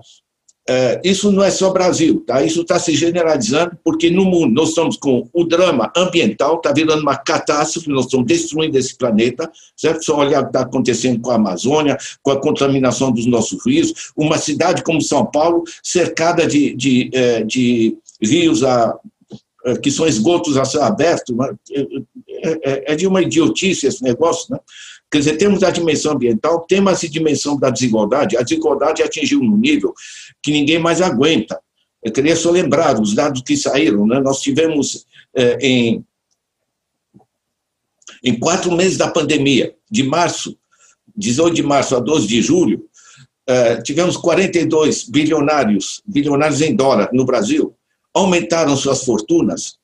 [0.69, 2.43] é, isso não é só Brasil, tá?
[2.43, 7.03] Isso está se generalizando porque no mundo nós estamos com o drama ambiental, está virando
[7.03, 10.05] uma catástrofe, nós estamos destruindo esse planeta, certo?
[10.05, 14.13] Só olhar o que está acontecendo com a Amazônia, com a contaminação dos nossos rios,
[14.17, 19.12] uma cidade como São Paulo cercada de, de, é, de rios a, é,
[19.83, 21.37] que são esgotos a céu aberto,
[22.63, 24.59] é, é de uma idiotice esse negócio, né?
[25.13, 28.35] Quer dizer, temos a dimensão ambiental, temos a dimensão da desigualdade.
[28.35, 29.93] A desigualdade atingiu um nível
[30.43, 31.61] que ninguém mais aguenta.
[32.03, 34.07] Eu queria só lembrar os dados que saíram.
[34.07, 34.21] Né?
[34.21, 35.07] Nós tivemos
[35.37, 36.05] eh, em,
[38.25, 40.57] em quatro meses da pandemia, de março,
[41.15, 42.89] 18 de março a 12 de julho,
[43.47, 47.77] eh, tivemos 42 bilionários, bilionários em dólar no Brasil,
[48.15, 49.79] aumentaram suas fortunas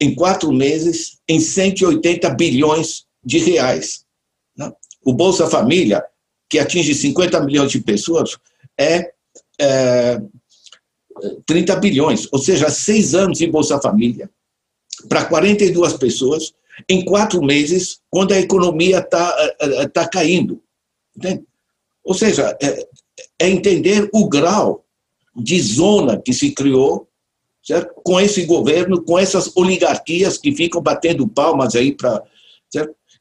[0.00, 4.04] em quatro meses em 180 bilhões de reais.
[5.04, 6.04] O Bolsa Família,
[6.50, 8.36] que atinge 50 milhões de pessoas,
[8.78, 9.12] é,
[9.60, 10.20] é
[11.46, 14.30] 30 bilhões, ou seja, seis anos em Bolsa Família,
[15.08, 16.52] para 42 pessoas,
[16.88, 20.62] em quatro meses, quando a economia está é, é, tá caindo.
[21.16, 21.44] Entende?
[22.04, 22.86] Ou seja, é,
[23.40, 24.84] é, entender o grau
[25.34, 27.08] de zona que se criou
[27.66, 27.92] certo?
[28.04, 32.22] com esse governo, com essas oligarquias que ficam batendo palmas aí para.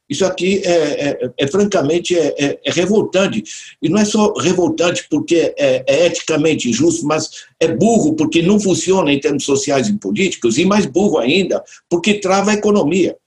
[0.08, 3.44] Isso aqui é, é, é francamente é, é, é, revoltante.
[3.82, 8.60] E não é só revoltante porque é, é, eticamente injusto, mas é burro porque não
[8.60, 13.18] funciona em termos sociais e políticos, e mais burro ainda porque trava a economia.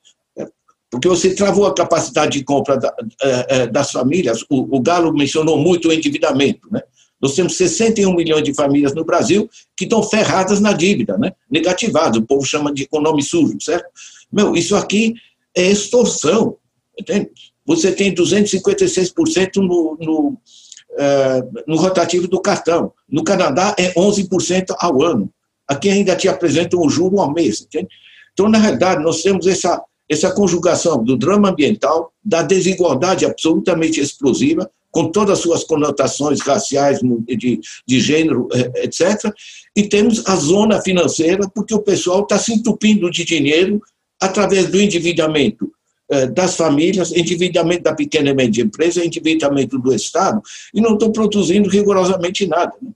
[0.90, 4.42] Porque você travou a capacidade de compra da, é, das famílias.
[4.48, 6.66] O, o, Galo mencionou muito o endividamento.
[6.70, 6.80] Né?
[7.20, 11.32] Nós temos 61 milhões de famílias no Brasil que estão ferradas na dívida, né?
[11.50, 12.18] negativadas.
[12.18, 13.86] O povo chama de economia sujo, certo?
[14.32, 15.14] Meu, isso aqui
[15.56, 16.56] é extorsão.
[16.98, 17.30] Entende?
[17.66, 22.92] Você tem 256% no, no, uh, no rotativo do cartão.
[23.08, 25.30] No Canadá é 11% ao ano.
[25.66, 27.62] Aqui ainda te apresentam o juro ao mês.
[27.62, 27.88] Entende?
[28.32, 34.70] Então, na realidade, nós temos essa, essa conjugação do drama ambiental, da desigualdade absolutamente explosiva,
[34.90, 39.32] com todas as suas conotações raciais, de, de gênero, eh, etc.
[39.76, 43.80] E temos a zona financeira, porque o pessoal está se entupindo de dinheiro
[44.20, 45.70] através do endividamento
[46.10, 50.40] eh, das famílias, endividamento da pequena e média empresa, endividamento do Estado,
[50.72, 52.72] e não estão produzindo rigorosamente nada.
[52.80, 52.90] Né?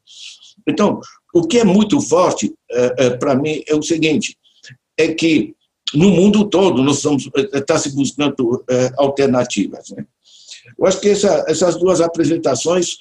[0.67, 1.01] Então,
[1.35, 4.37] o que é muito forte eh, para mim é o seguinte,
[4.97, 5.55] é que
[5.95, 8.65] no mundo todo nós estamos está se buscando
[8.97, 9.91] alternativas.
[9.91, 10.07] Né?
[10.83, 12.97] Eu acho que essa, essas duas apresentações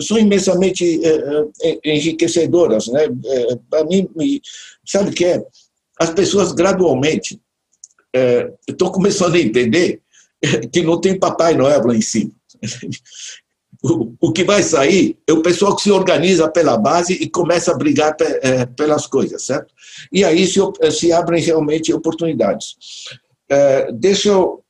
[0.00, 1.00] são imensamente
[1.84, 3.02] enriquecedoras, né?
[3.68, 4.08] Para mim,
[4.84, 5.44] sabe o que é?
[6.00, 7.38] As pessoas gradualmente
[8.66, 10.00] estou começando a entender
[10.72, 12.32] que não tem Papai Noel lá em cima.
[14.20, 17.76] O, que vai sair é o pessoal que se organiza pela base e começa a
[17.76, 18.16] brigar
[18.74, 19.72] pelas coisas, certo?
[20.10, 20.58] E aí se,
[20.90, 22.74] se abrem realmente oportunidades.
[23.92, 24.64] Deixa eu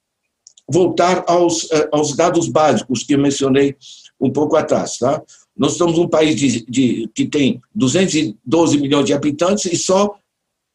[0.69, 3.77] voltar aos, é, aos dados básicos que eu mencionei
[4.21, 5.23] um pouco atrás, tá?
[5.57, 10.17] Nós somos um país de, de, que tem 212 milhões de habitantes e só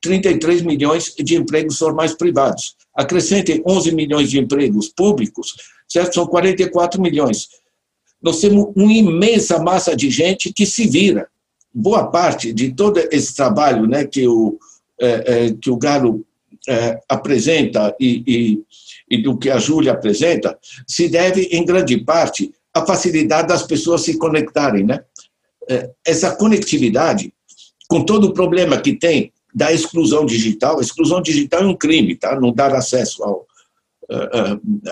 [0.02, 2.76] 33 milhões de empregos formais privados.
[2.96, 5.54] Acrescentem 11 milhões de empregos públicos,
[5.88, 6.16] certo?
[6.16, 7.48] São 44 milhões.
[8.22, 11.28] Nós temos uma imensa massa de gente que se vira.
[11.74, 14.58] Boa parte de todo esse trabalho né, que, o,
[15.00, 15.08] é,
[15.48, 16.26] é, que o Galo
[16.68, 18.64] é, apresenta e, e,
[19.12, 20.58] e do que a Júlia apresenta
[20.88, 24.86] se deve, em grande parte, à facilidade das pessoas se conectarem.
[24.86, 25.04] Né?
[25.70, 27.34] É, essa conectividade,
[27.90, 30.80] com todo o problema que tem da exclusão digital.
[30.80, 32.40] Exclusão digital é um crime, tá?
[32.40, 33.46] Não dar acesso ao,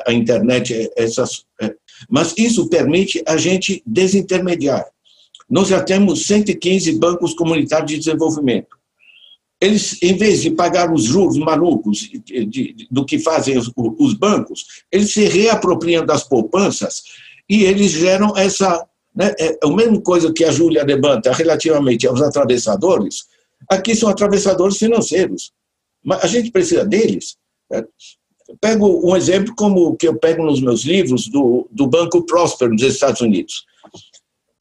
[0.06, 1.74] à internet, é, essas, é.
[2.10, 4.86] mas isso permite a gente desintermediar.
[5.50, 8.78] Nós já temos 115 bancos comunitários de desenvolvimento.
[9.62, 14.14] Eles, em vez de pagar os juros malucos de, de, do que fazem os, os
[14.14, 17.04] bancos, eles se reapropriam das poupanças
[17.50, 18.88] e eles geram essa.
[19.14, 23.26] Né, é a mesma coisa que a Júlia levanta relativamente aos atravessadores,
[23.68, 25.52] Aqui são atravessadores financeiros.
[26.04, 27.36] Mas a gente precisa deles.
[27.70, 27.84] Né?
[28.62, 32.82] Pego um exemplo como que eu pego nos meus livros do, do Banco Prosper nos
[32.82, 33.66] Estados Unidos.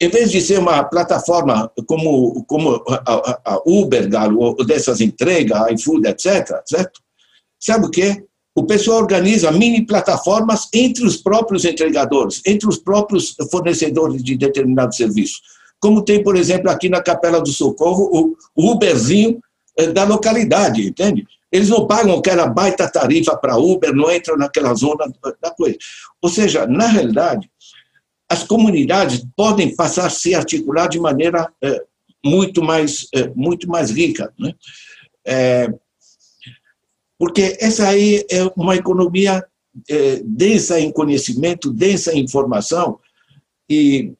[0.01, 6.07] Em vez de ser uma plataforma como, como a, a Uber, ou dessas entregas, iFood,
[6.07, 7.01] etc., certo?
[7.59, 8.23] Sabe o que?
[8.55, 14.95] O pessoal organiza mini plataformas entre os próprios entregadores, entre os próprios fornecedores de determinado
[14.95, 15.39] serviço
[15.79, 19.39] como tem, por exemplo, aqui na Capela do Socorro, o Uberzinho
[19.77, 21.25] eh, da localidade, entende?
[21.51, 25.77] Eles não pagam aquela baita tarifa para Uber, não entram naquela zona da coisa.
[26.21, 27.49] Ou seja, na realidade,
[28.29, 31.83] as comunidades podem passar a se articular de maneira é,
[32.23, 34.53] muito mais é, muito mais rica, né?
[35.25, 35.73] É,
[37.17, 39.43] porque essa aí é uma economia
[40.23, 42.99] densa em conhecimento, densa em informação,
[43.69, 44.13] e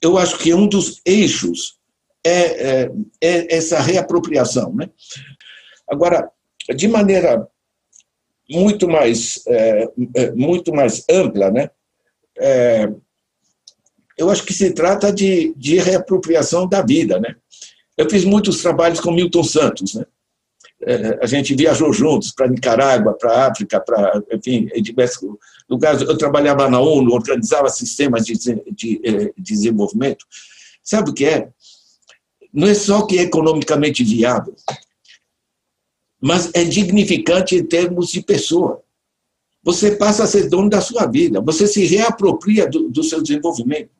[0.00, 1.78] eu acho que um dos eixos
[2.24, 2.90] é,
[3.20, 4.72] é, essa reapropriação.
[4.72, 4.88] Né?
[5.88, 6.30] Agora,
[6.74, 7.46] de maneira
[8.48, 9.42] muito mais,
[10.34, 11.70] muito mais ampla, né?
[14.18, 17.20] Eu acho que se trata de, de reapropriação da vida.
[17.20, 17.36] Né?
[17.96, 19.94] Eu fiz muitos trabalhos com Milton Santos.
[19.94, 20.04] Né?
[20.82, 25.36] É, a gente viajou juntos para Nicarágua, para África, para, enfim, em diversos
[25.68, 26.02] lugares.
[26.02, 30.26] Eu trabalhava na ONU, organizava sistemas de, de, de é, desenvolvimento.
[30.82, 31.48] Sabe o que é?
[32.52, 34.54] Não é só que é economicamente viável,
[36.20, 38.82] mas é dignificante em termos de pessoa.
[39.62, 43.90] Você passa a ser dono da sua vida, você se reapropria do, do seu desenvolvimento.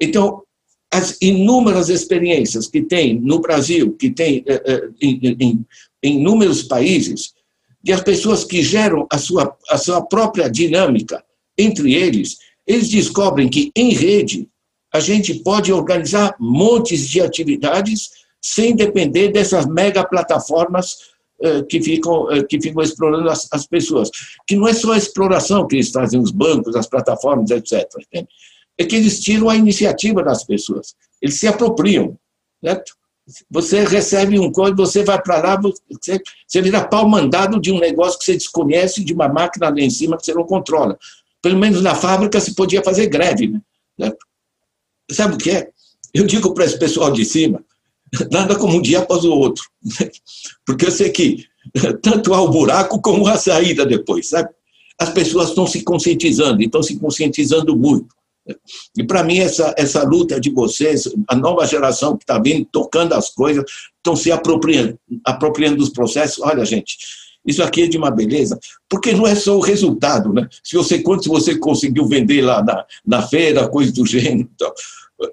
[0.00, 0.42] Então,
[0.90, 5.66] as inúmeras experiências que tem no Brasil, que tem eh, eh, em,
[6.02, 7.34] inúmeros países,
[7.82, 11.22] de as pessoas que geram a sua, a sua própria dinâmica
[11.56, 14.48] entre eles, eles descobrem que em rede
[14.92, 20.96] a gente pode organizar montes de atividades sem depender dessas mega plataformas
[21.42, 24.10] eh, que ficam, que ficam explorando as, as, pessoas.
[24.46, 27.86] Que não é só a exploração que eles trazem, os bancos, as plataformas, etc.
[28.78, 32.16] É que eles tiram a iniciativa das pessoas, eles se apropriam.
[32.62, 32.92] Certo?
[33.50, 37.78] Você recebe um código, você vai para lá, você, você vira pau mandado de um
[37.78, 40.98] negócio que você desconhece, de uma máquina lá em cima que você não controla.
[41.42, 43.60] Pelo menos na fábrica se podia fazer greve.
[43.98, 44.12] Né?
[45.10, 45.70] Sabe o que é?
[46.14, 47.62] Eu digo para esse pessoal de cima,
[48.32, 49.64] nada como um dia após o outro.
[50.64, 51.44] Porque eu sei que
[52.02, 54.48] tanto há o buraco como a saída depois, sabe?
[54.98, 58.08] As pessoas estão se conscientizando, estão se conscientizando muito.
[58.96, 63.14] E para mim, essa, essa luta de vocês, a nova geração que está vindo, tocando
[63.14, 63.64] as coisas,
[63.96, 66.40] estão se apropriando, apropriando dos processos.
[66.40, 66.96] Olha, gente,
[67.46, 70.48] isso aqui é de uma beleza, porque não é só o resultado, né?
[70.62, 74.72] Se você, quanto você conseguiu vender lá na, na feira, coisa do gênero, então,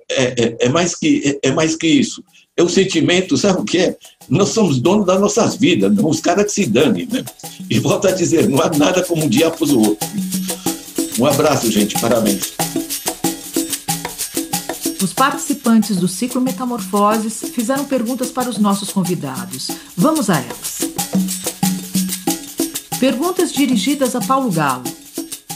[0.09, 2.23] é, é, é, mais que, é, é mais que isso.
[2.57, 3.97] É o sentimento, sabe o que é?
[4.29, 7.23] Nós somos donos das nossas vidas, não os caras que se danem, né?
[7.69, 10.07] E volto a dizer, não há nada como um dia após o outro.
[11.19, 12.53] Um abraço, gente, parabéns.
[15.05, 19.69] Os participantes do ciclo Metamorfoses fizeram perguntas para os nossos convidados.
[19.95, 20.79] Vamos a elas.
[22.99, 24.83] Perguntas dirigidas a Paulo Galo.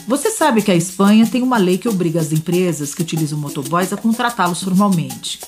[0.07, 3.91] Você sabe que a Espanha tem uma lei que obriga as empresas que utilizam motoboys
[3.91, 5.39] a contratá-los formalmente.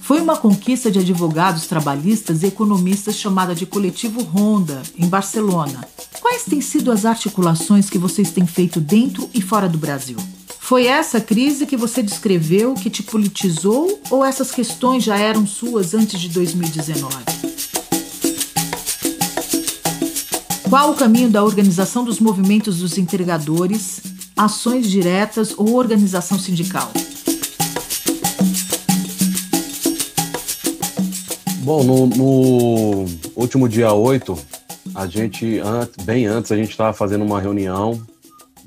[0.00, 5.86] Foi uma conquista de advogados trabalhistas e economistas chamada de Coletivo Ronda, em Barcelona.
[6.18, 10.16] Quais têm sido as articulações que vocês têm feito dentro e fora do Brasil?
[10.70, 15.94] Foi essa crise que você descreveu que te politizou ou essas questões já eram suas
[15.94, 17.12] antes de 2019?
[20.68, 24.00] Qual o caminho da organização dos movimentos dos entregadores,
[24.36, 26.92] ações diretas ou organização sindical?
[31.64, 34.38] Bom, no, no último dia 8,
[34.94, 35.60] a gente,
[36.04, 38.00] bem antes, a gente estava fazendo uma reunião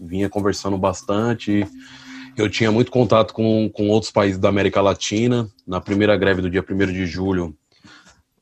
[0.06, 1.68] vinha conversando bastante.
[2.36, 5.48] Eu tinha muito contato com, com outros países da América Latina.
[5.68, 7.56] Na primeira greve do dia 1 de julho,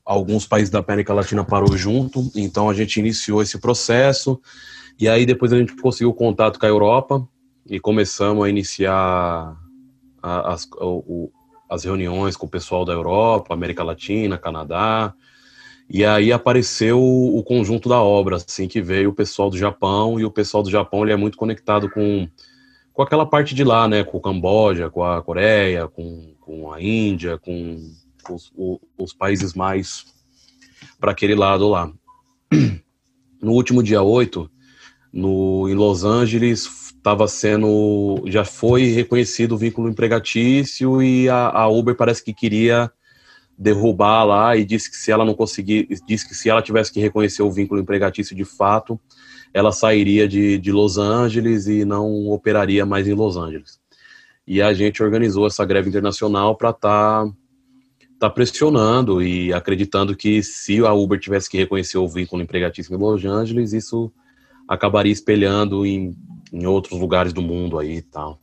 [0.04, 4.40] alguns países da América Latina parou junto, então a gente iniciou esse processo.
[4.98, 7.26] E aí depois a gente conseguiu contato com a Europa
[7.68, 9.56] e começamos a iniciar
[10.22, 10.68] as,
[11.68, 15.14] as reuniões com o pessoal da Europa, América Latina, Canadá.
[15.94, 20.24] E aí apareceu o conjunto da obra, assim, que veio o pessoal do Japão, e
[20.24, 22.26] o pessoal do Japão ele é muito conectado com,
[22.94, 26.82] com aquela parte de lá, né, com o Camboja, com a Coreia, com, com a
[26.82, 27.76] Índia, com
[28.30, 28.50] os,
[28.96, 30.06] os países mais
[30.98, 31.92] para aquele lado lá.
[33.42, 34.50] No último dia 8,
[35.12, 41.68] no, em Los Angeles, estava sendo, já foi reconhecido o vínculo empregatício e a, a
[41.68, 42.90] Uber parece que queria
[43.62, 47.00] derrubar lá e disse que se ela não conseguir, disse que se ela tivesse que
[47.00, 49.00] reconhecer o vínculo empregatício de fato,
[49.54, 53.80] ela sairia de, de Los Angeles e não operaria mais em Los Angeles.
[54.46, 57.32] E a gente organizou essa greve internacional para estar tá,
[58.18, 62.98] tá pressionando e acreditando que se a Uber tivesse que reconhecer o vínculo empregatício em
[62.98, 64.12] Los Angeles, isso
[64.66, 66.16] acabaria espelhando em,
[66.52, 68.40] em outros lugares do mundo aí e tal.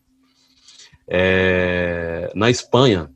[1.05, 3.09] É, na Espanha,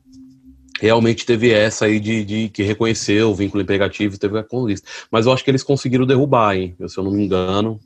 [0.84, 4.86] realmente teve essa aí de, de que reconheceu o vínculo emregativo e teve a conquista.
[5.10, 6.76] Mas eu acho que eles conseguiram derrubar, hein?
[6.86, 7.80] Se eu não me engano.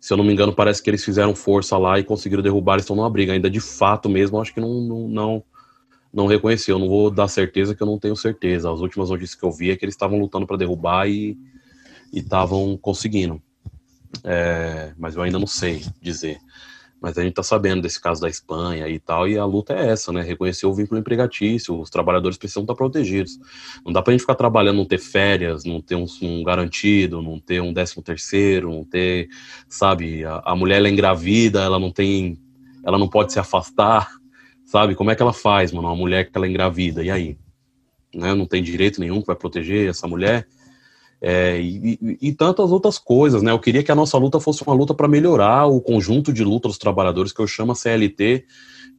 [0.00, 2.82] Se eu não me engano, parece que eles fizeram força lá e conseguiram derrubar, eles
[2.82, 3.32] estão numa briga.
[3.32, 5.44] Ainda de fato mesmo, acho que não, não, não,
[6.12, 6.74] não reconheceu.
[6.74, 8.72] Eu não vou dar certeza que eu não tenho certeza.
[8.72, 11.38] As últimas notícias que eu vi é que eles estavam lutando para derrubar e
[12.12, 13.40] estavam conseguindo.
[14.24, 16.38] É, mas eu ainda não sei dizer.
[17.04, 19.90] Mas a gente está sabendo desse caso da Espanha e tal, e a luta é
[19.90, 20.22] essa, né?
[20.22, 23.38] Reconhecer o vínculo empregatício, os trabalhadores precisam estar protegidos.
[23.84, 27.20] Não dá para a gente ficar trabalhando, não ter férias, não ter um, um garantido,
[27.20, 29.28] não ter um décimo terceiro, não ter,
[29.68, 32.38] sabe, a, a mulher ela é engravida, ela não tem,
[32.82, 34.10] ela não pode se afastar,
[34.64, 34.94] sabe?
[34.94, 35.88] Como é que ela faz, mano?
[35.88, 37.36] Uma mulher que ela é engravida, e aí?
[38.14, 38.32] Né?
[38.32, 40.48] Não tem direito nenhum que vai proteger essa mulher?
[41.26, 43.50] É, e, e, tantas outras coisas, né?
[43.50, 46.68] Eu queria que a nossa luta fosse uma luta para melhorar o conjunto de luta
[46.68, 48.44] dos trabalhadores, que eu chamo a CLT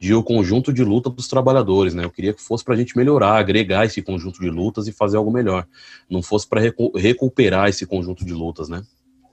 [0.00, 2.04] de o conjunto de luta dos trabalhadores, né?
[2.04, 5.18] Eu queria que fosse para a gente melhorar, agregar esse conjunto de lutas e fazer
[5.18, 5.68] algo melhor.
[6.10, 8.82] Não fosse para recu recuperar esse conjunto de lutas, né?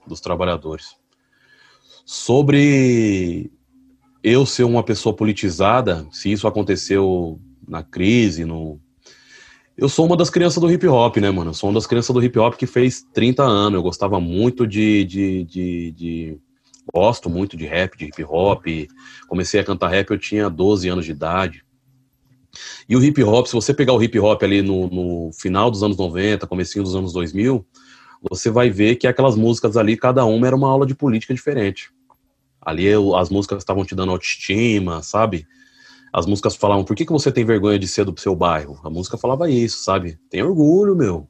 [0.06, 0.94] Dos trabalhadores.
[2.06, 3.50] Sobre
[4.22, 8.78] eu ser uma pessoa politizada, se isso aconteceu na crise, no,
[9.76, 11.50] eu sou uma das crianças do hip hop, né, mano?
[11.50, 13.74] Eu sou uma das crianças do hip hop que fez 30 anos.
[13.74, 16.38] Eu gostava muito de, de, de, de,
[16.92, 18.64] Gosto muito de rap, de hip hop.
[19.26, 21.64] Comecei a cantar rap, eu tinha 12 anos de idade.
[22.88, 25.82] E o hip hop, se você pegar o hip hop ali no, no final dos
[25.82, 27.66] anos 90, comecinho dos anos 2000,
[28.30, 31.90] você vai ver que aquelas músicas ali, cada uma era uma aula de política diferente.
[32.60, 35.46] Ali as músicas estavam te dando autoestima, sabe?
[36.14, 38.78] As músicas falavam, por que, que você tem vergonha de ser do seu bairro?
[38.84, 40.16] A música falava isso, sabe?
[40.30, 41.26] Tem orgulho, meu.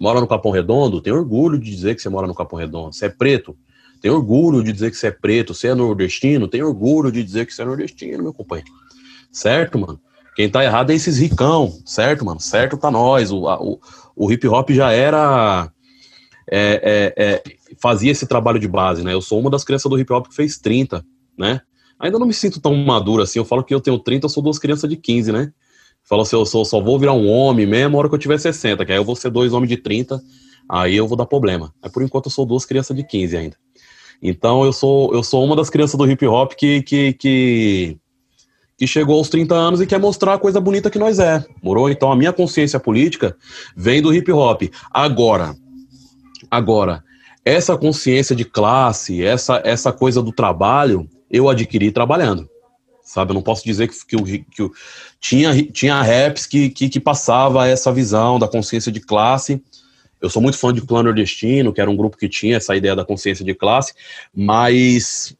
[0.00, 1.02] Mora no Capão Redondo?
[1.02, 2.94] Tem orgulho de dizer que você mora no Capão Redondo.
[2.94, 3.54] Você é preto?
[4.00, 5.52] Tem orgulho de dizer que você é preto.
[5.52, 6.48] Você é nordestino?
[6.48, 8.72] Tem orgulho de dizer que você é nordestino, meu companheiro.
[9.30, 10.00] Certo, mano?
[10.34, 12.40] Quem tá errado é esses ricão, certo, mano?
[12.40, 13.30] Certo tá nós.
[13.30, 13.78] O, a, o,
[14.16, 15.70] o hip hop já era.
[16.50, 17.42] É, é, é,
[17.78, 19.12] fazia esse trabalho de base, né?
[19.12, 21.04] Eu sou uma das crianças do hip hop que fez 30,
[21.36, 21.60] né?
[22.02, 23.38] Ainda não me sinto tão maduro assim.
[23.38, 25.52] Eu falo que eu tenho 30, eu sou duas crianças de 15, né?
[26.02, 28.38] Falo assim, eu sou, só vou virar um homem mesmo na hora que eu tiver
[28.38, 30.20] 60, que aí eu vou ser dois homens de 30,
[30.68, 31.72] aí eu vou dar problema.
[31.80, 33.56] Mas por enquanto eu sou duas crianças de 15 ainda.
[34.20, 37.96] Então eu sou, eu sou uma das crianças do hip hop que, que, que,
[38.76, 41.44] que chegou aos 30 anos e quer mostrar a coisa bonita que nós é.
[41.62, 41.88] Morou?
[41.88, 43.36] Então a minha consciência política
[43.76, 44.62] vem do hip hop.
[44.90, 45.54] Agora,
[46.50, 47.04] agora,
[47.44, 52.48] essa consciência de classe, essa, essa coisa do trabalho, eu adquiri trabalhando.
[53.02, 54.70] Sabe, eu não posso dizer que, que, que,
[55.20, 59.60] tinha, tinha raps que, que, que passava essa visão da consciência de classe.
[60.20, 62.94] Eu sou muito fã de Clã Nordestino, que era um grupo que tinha essa ideia
[62.94, 63.92] da consciência de classe,
[64.32, 65.36] mas,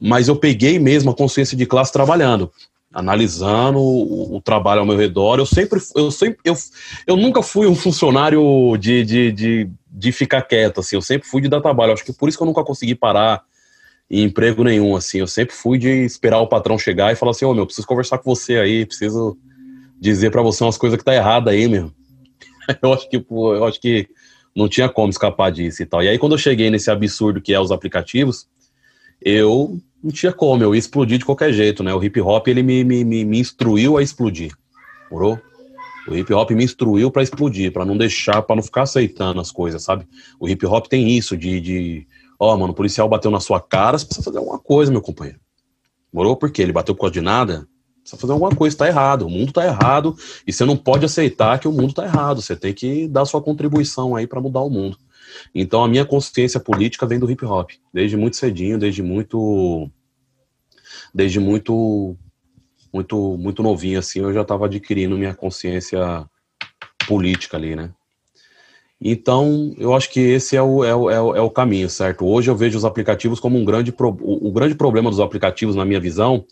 [0.00, 2.52] mas eu peguei mesmo a consciência de classe trabalhando,
[2.92, 5.40] analisando o, o trabalho ao meu redor.
[5.40, 6.54] Eu sempre, eu sempre, eu,
[7.04, 11.42] eu nunca fui um funcionário de, de, de, de ficar quieto, assim, eu sempre fui
[11.42, 11.92] de dar trabalho.
[11.92, 13.42] Acho que por isso que eu nunca consegui parar
[14.10, 15.18] em emprego nenhum, assim.
[15.18, 17.86] Eu sempre fui de esperar o patrão chegar e falar assim, ô oh, meu, preciso
[17.86, 19.36] conversar com você aí, preciso
[20.00, 21.90] dizer para você umas coisas que tá errada aí, meu.
[22.82, 24.08] eu acho que, pô, eu acho que
[24.54, 26.02] não tinha como escapar disso e tal.
[26.02, 28.46] E aí, quando eu cheguei nesse absurdo que é os aplicativos,
[29.20, 31.92] eu não tinha como, eu ia explodir de qualquer jeito, né?
[31.94, 34.52] O hip hop, ele me, me, me, me instruiu a explodir,
[35.10, 35.40] morou?
[36.06, 39.50] O hip hop me instruiu para explodir, para não deixar, para não ficar aceitando as
[39.50, 40.06] coisas, sabe?
[40.38, 42.06] O hip hop tem isso de, de
[42.38, 45.02] Ó, oh, mano, o policial bateu na sua cara, você precisa fazer alguma coisa, meu
[45.02, 45.40] companheiro.
[46.12, 46.36] Morou?
[46.36, 46.62] Por quê?
[46.62, 47.66] Ele bateu por causa de nada?
[48.00, 49.26] Precisa fazer alguma coisa, tá errado.
[49.26, 50.16] O mundo tá errado
[50.46, 52.42] e você não pode aceitar que o mundo tá errado.
[52.42, 54.98] Você tem que dar sua contribuição aí para mudar o mundo.
[55.54, 59.90] Então a minha consciência política vem do hip hop, desde muito cedinho, desde muito
[61.12, 62.16] desde muito
[62.92, 66.28] muito muito novinho assim, eu já estava adquirindo minha consciência
[67.08, 67.92] política ali, né?
[69.00, 72.24] Então, eu acho que esse é o, é é é o caminho, certo?
[72.24, 73.92] Hoje eu vejo os aplicativos como um grande...
[73.92, 76.44] Pro, o, o grande problema dos aplicativos, na minha visão,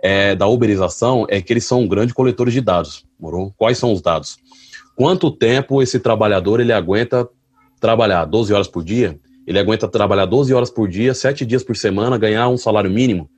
[0.00, 3.52] é, da uberização, é que eles são um grande coletores de dados, morou?
[3.56, 4.38] Quais são os dados?
[4.94, 7.28] Quanto tempo esse trabalhador ele aguenta
[7.80, 8.24] trabalhar?
[8.24, 9.18] 12 horas por dia?
[9.46, 13.30] Ele aguenta trabalhar 12 horas por dia, 7 dias por semana, ganhar um salário mínimo?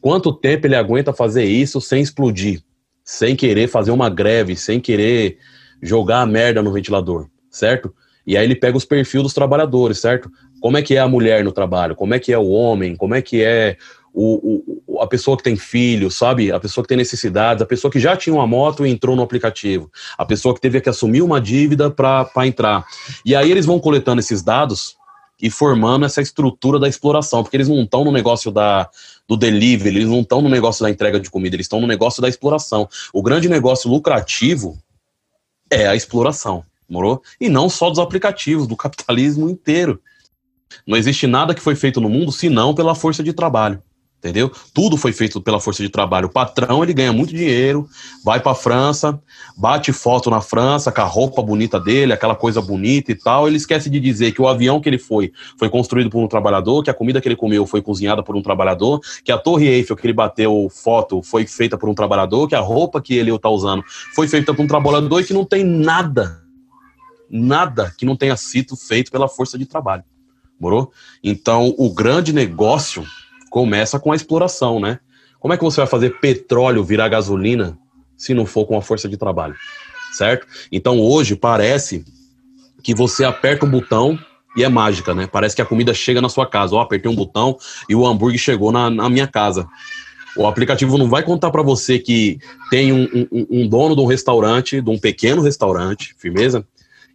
[0.00, 2.62] Quanto tempo ele aguenta fazer isso sem explodir?
[3.04, 5.38] Sem querer fazer uma greve, sem querer
[5.80, 7.28] jogar a merda no ventilador?
[7.52, 7.94] Certo?
[8.26, 10.30] E aí ele pega os perfis dos trabalhadores, certo?
[10.60, 11.94] Como é que é a mulher no trabalho?
[11.94, 12.96] Como é que é o homem?
[12.96, 13.76] Como é que é
[14.14, 16.52] o, o, a pessoa que tem filhos, sabe?
[16.52, 19.22] A pessoa que tem necessidades, a pessoa que já tinha uma moto e entrou no
[19.22, 22.84] aplicativo, a pessoa que teve que assumir uma dívida para entrar.
[23.24, 24.96] E aí eles vão coletando esses dados
[25.40, 28.88] e formando essa estrutura da exploração, porque eles não estão no negócio da,
[29.26, 32.22] do delivery, eles não estão no negócio da entrega de comida, eles estão no negócio
[32.22, 32.88] da exploração.
[33.12, 34.78] O grande negócio lucrativo
[35.68, 37.22] é a exploração, morou?
[37.40, 40.00] E não só dos aplicativos, do capitalismo inteiro.
[40.86, 43.82] Não existe nada que foi feito no mundo senão pela força de trabalho
[44.22, 44.52] entendeu?
[44.72, 46.28] Tudo foi feito pela força de trabalho.
[46.28, 47.88] O patrão, ele ganha muito dinheiro,
[48.24, 49.20] vai para a França,
[49.56, 53.48] bate foto na França com a roupa bonita dele, aquela coisa bonita e tal.
[53.48, 56.84] Ele esquece de dizer que o avião que ele foi foi construído por um trabalhador,
[56.84, 59.96] que a comida que ele comeu foi cozinhada por um trabalhador, que a Torre Eiffel
[59.96, 63.48] que ele bateu foto foi feita por um trabalhador, que a roupa que ele está
[63.48, 63.82] usando
[64.14, 66.41] foi feita por um trabalhador e que não tem nada,
[67.32, 70.04] nada que não tenha sido feito pela força de trabalho.
[70.60, 70.92] Morou?
[71.24, 73.04] Então, o grande negócio
[73.50, 75.00] começa com a exploração, né?
[75.40, 77.76] Como é que você vai fazer petróleo virar gasolina
[78.16, 79.56] se não for com a força de trabalho?
[80.12, 80.46] Certo?
[80.70, 82.04] Então hoje parece
[82.82, 84.16] que você aperta um botão
[84.56, 85.26] e é mágica, né?
[85.26, 86.76] Parece que a comida chega na sua casa.
[86.76, 87.56] Ó, apertei um botão
[87.88, 89.66] e o hambúrguer chegou na, na minha casa.
[90.36, 92.38] O aplicativo não vai contar para você que
[92.70, 96.66] tem um, um, um, dono de um restaurante, de um pequeno restaurante, firmeza,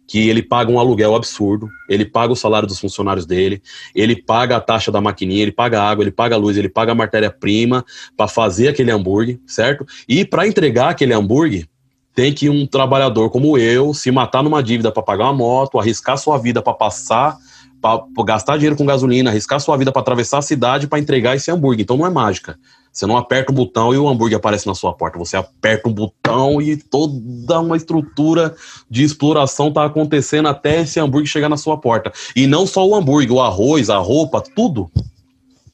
[0.08, 3.62] que ele paga um aluguel absurdo, ele paga o salário dos funcionários dele,
[3.94, 6.70] ele paga a taxa da maquininha, ele paga a água, ele paga a luz, ele
[6.70, 7.84] paga a matéria-prima
[8.16, 9.84] para fazer aquele hambúrguer, certo?
[10.08, 11.68] E para entregar aquele hambúrguer,
[12.14, 16.16] tem que um trabalhador como eu se matar numa dívida para pagar uma moto, arriscar
[16.16, 17.36] sua vida para passar,
[17.80, 21.50] para gastar dinheiro com gasolina, arriscar sua vida para atravessar a cidade para entregar esse
[21.50, 21.82] hambúrguer.
[21.82, 22.58] Então não é mágica.
[22.98, 25.16] Você não aperta o botão e o hambúrguer aparece na sua porta.
[25.20, 28.56] Você aperta um botão e toda uma estrutura
[28.90, 32.12] de exploração está acontecendo até esse hambúrguer chegar na sua porta.
[32.34, 34.90] E não só o hambúrguer, o arroz, a roupa, tudo.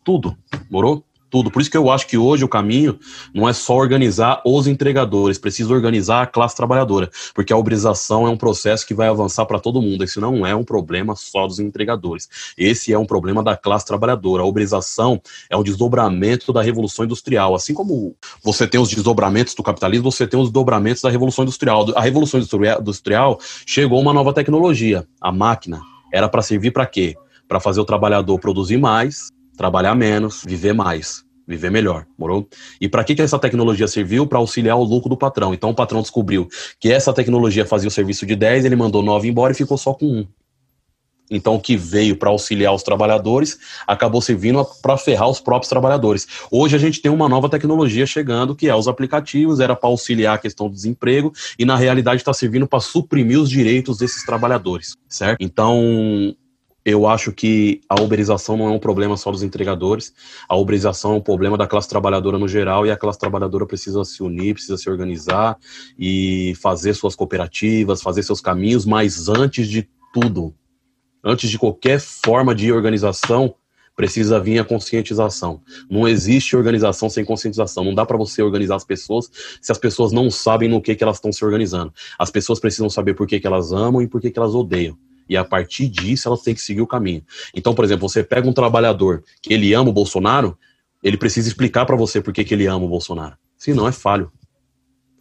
[0.05, 0.37] Tudo.
[0.71, 1.03] Morou?
[1.35, 1.51] Tudo.
[1.51, 2.97] Por isso que eu acho que hoje o caminho
[3.35, 8.31] não é só organizar os entregadores, precisa organizar a classe trabalhadora, porque a uberização é
[8.31, 10.05] um processo que vai avançar para todo mundo.
[10.05, 12.29] Esse não é um problema só dos entregadores.
[12.57, 14.45] Esse é um problema da classe trabalhadora.
[14.45, 15.21] A uberização
[15.51, 17.57] é um desdobramento da revolução industrial.
[17.57, 21.85] Assim como você tem os desdobramentos do capitalismo, você tem os desdobramentos da revolução industrial.
[21.97, 25.81] A revolução industrial chegou uma nova tecnologia, a máquina.
[26.13, 27.17] Era para servir para quê?
[27.49, 32.49] Para fazer o trabalhador produzir mais, trabalhar menos, viver mais viver melhor, morou?
[32.81, 34.27] E para que, que essa tecnologia serviu?
[34.27, 35.53] Para auxiliar o lucro do patrão.
[35.53, 36.49] Então o patrão descobriu
[36.81, 39.93] que essa tecnologia fazia o serviço de 10, ele mandou 9 embora e ficou só
[39.93, 40.27] com um.
[41.31, 46.27] Então, o que veio para auxiliar os trabalhadores acabou servindo para ferrar os próprios trabalhadores.
[46.51, 50.35] Hoje a gente tem uma nova tecnologia chegando, que é os aplicativos, era para auxiliar
[50.35, 54.97] a questão do desemprego, e na realidade está servindo para suprimir os direitos desses trabalhadores,
[55.09, 55.39] certo?
[55.41, 56.37] Então,
[56.85, 60.13] eu acho que a uberização não é um problema só dos entregadores,
[60.49, 64.05] a uberização é um problema da classe trabalhadora no geral e a classe trabalhadora precisa
[64.05, 65.57] se unir, precisa se organizar
[65.99, 70.55] e fazer suas cooperativas, fazer seus caminhos, mas antes de tudo,
[71.25, 73.55] antes de qualquer forma de organização,
[73.97, 75.63] precisa vir a conscientização.
[75.89, 77.85] Não existe organização sem conscientização.
[77.85, 79.31] Não dá para você organizar as pessoas
[79.63, 81.93] se as pessoas não sabem no que, que elas estão se organizando.
[82.19, 84.99] As pessoas precisam saber por que, que elas amam e por que, que elas odeiam.
[85.29, 87.23] E a partir disso, elas têm que seguir o caminho.
[87.55, 90.57] Então, por exemplo, você pega um trabalhador que ele ama o Bolsonaro,
[91.03, 93.37] ele precisa explicar para você por que, que ele ama o Bolsonaro.
[93.57, 94.31] Senão é falho.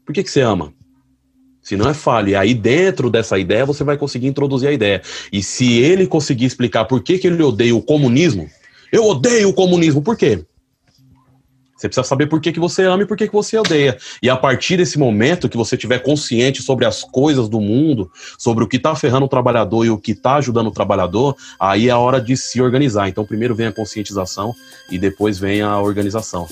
[0.06, 0.74] Por que, que você ama?
[1.62, 2.32] Se não é falha.
[2.32, 5.02] E aí, dentro dessa ideia, você vai conseguir introduzir a ideia.
[5.32, 8.50] E se ele conseguir explicar por que, que ele odeia o comunismo,
[8.92, 10.46] eu odeio o comunismo, por quê?
[11.84, 13.98] Você precisa saber por que, que você ama e por que, que você odeia.
[14.22, 18.64] E a partir desse momento que você tiver consciente sobre as coisas do mundo, sobre
[18.64, 21.92] o que está ferrando o trabalhador e o que está ajudando o trabalhador, aí é
[21.92, 23.10] a hora de se organizar.
[23.10, 24.56] Então, primeiro vem a conscientização
[24.90, 26.48] e depois vem a organização.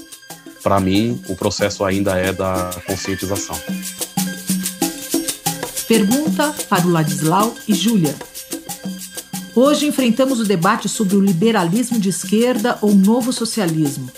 [0.62, 3.56] Para mim, o processo ainda é da conscientização.
[5.88, 8.14] Pergunta para o Ladislau e Júlia.
[9.56, 14.10] Hoje enfrentamos o debate sobre o liberalismo de esquerda ou novo socialismo.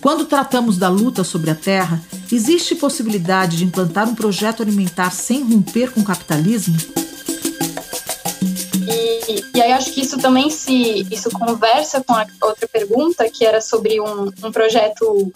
[0.00, 2.00] Quando tratamos da luta sobre a terra,
[2.32, 6.76] existe possibilidade de implantar um projeto alimentar sem romper com o capitalismo?
[8.86, 13.44] E, e aí acho que isso também se isso conversa com a outra pergunta que
[13.44, 15.32] era sobre um, um projeto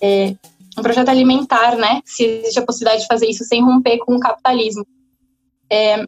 [0.00, 0.34] é,
[0.76, 2.00] um projeto alimentar, né?
[2.04, 4.86] Se existe a possibilidade de fazer isso sem romper com o capitalismo.
[5.70, 6.04] É,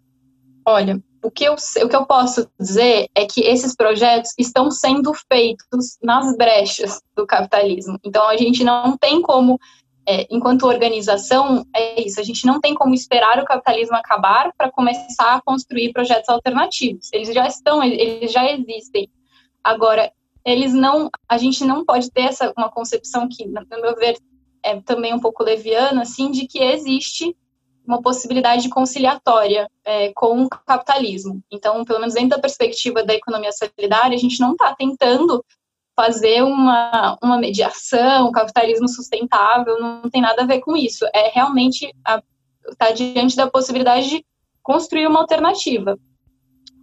[0.64, 5.12] olha, o que, eu, o que eu posso dizer é que esses projetos estão sendo
[5.30, 7.98] feitos nas brechas do capitalismo.
[8.04, 9.58] Então, a gente não tem como,
[10.08, 14.70] é, enquanto organização, é isso, a gente não tem como esperar o capitalismo acabar para
[14.70, 17.08] começar a construir projetos alternativos.
[17.12, 19.10] Eles já estão, eles já existem.
[19.62, 20.10] Agora,
[20.44, 24.16] eles não, a gente não pode ter essa uma concepção que, no meu ver,
[24.62, 27.36] é também um pouco leviana, assim, de que existe
[27.86, 31.42] uma possibilidade conciliatória é, com o capitalismo.
[31.50, 35.44] Então, pelo menos dentro da perspectiva da economia solidária, a gente não está tentando
[35.96, 41.04] fazer uma, uma mediação, um capitalismo sustentável, não tem nada a ver com isso.
[41.12, 42.22] É realmente estar
[42.78, 44.24] tá diante da possibilidade de
[44.62, 45.98] construir uma alternativa.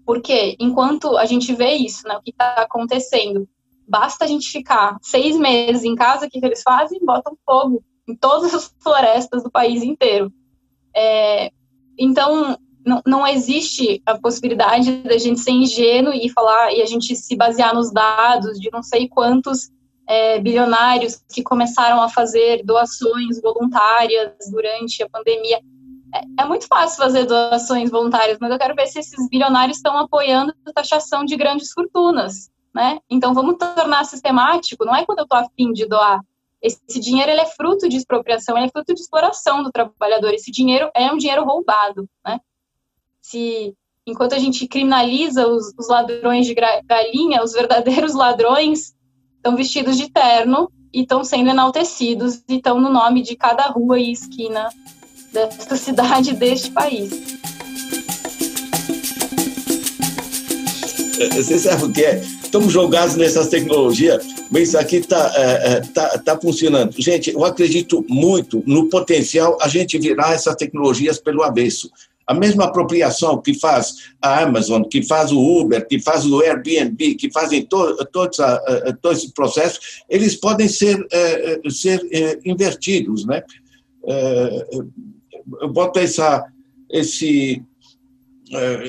[0.06, 3.48] Porque enquanto a gente vê isso, né, o que está acontecendo,
[3.88, 7.04] basta a gente ficar seis meses em casa, o que, que eles fazem?
[7.04, 10.32] Botam fogo em todas as florestas do país inteiro.
[10.98, 11.52] É,
[11.98, 17.16] então, não, não existe a possibilidade da gente ser ingênuo e falar e a gente
[17.16, 19.70] se basear nos dados de não sei quantos
[20.08, 25.60] é, bilionários que começaram a fazer doações voluntárias durante a pandemia.
[26.16, 29.98] É, é, muito fácil fazer doações voluntárias, mas eu quero ver se esses bilionários estão
[29.98, 33.00] apoiando a taxação de grandes fortunas, né?
[33.10, 34.86] Então vamos tornar sistemático.
[34.86, 36.22] Não é quando eu estou afim de doar.
[36.62, 40.34] Esse dinheiro ele é fruto de expropriação, é fruto de exploração do trabalhador.
[40.34, 42.40] Esse dinheiro é um dinheiro roubado, né?
[43.28, 43.74] se
[44.06, 48.96] enquanto a gente criminaliza os, os ladrões de galinha, os verdadeiros ladrões
[49.36, 54.00] estão vestidos de terno e estão sendo enaltecidos e estão no nome de cada rua
[54.00, 54.70] e esquina
[55.34, 57.12] desta cidade, deste país.
[61.20, 62.20] É, você sabe o que é?
[62.20, 66.94] Estamos jogados nessas tecnologias, mas isso aqui está é, é, tá, tá funcionando.
[66.98, 71.90] Gente, eu acredito muito no potencial a gente virar essas tecnologias pelo avesso.
[72.26, 77.16] A mesma apropriação que faz a Amazon, que faz o Uber, que faz o Airbnb,
[77.16, 83.26] que fazem to, todos, uh, todos esses processos, eles podem ser, uh, ser uh, invertidos.
[83.26, 83.44] Né?
[85.62, 86.46] eu boto essa,
[86.90, 87.62] esse,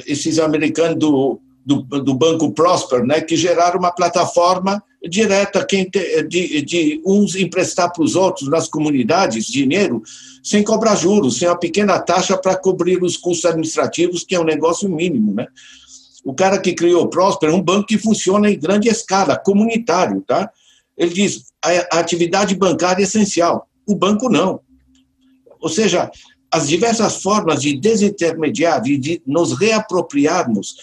[0.06, 6.22] esses americanos do, do, do, Banco Prosper, né, que geraram uma plataforma direta quem te,
[6.24, 10.03] de, de uns emprestar para os outros nas comunidades dinheiro
[10.42, 14.44] sem cobrar juros, sem uma pequena taxa para cobrir os custos administrativos, que é um
[14.44, 15.46] negócio mínimo, né?
[16.24, 20.20] O cara que criou o Prosper é um banco que funciona em grande escala, comunitário,
[20.26, 20.51] tá?
[20.96, 24.61] Ele diz, a atividade bancária é essencial, o banco não.
[25.61, 26.11] Ou seja,
[26.51, 30.74] as diversas formas de desintermediar de nos reapropriarmos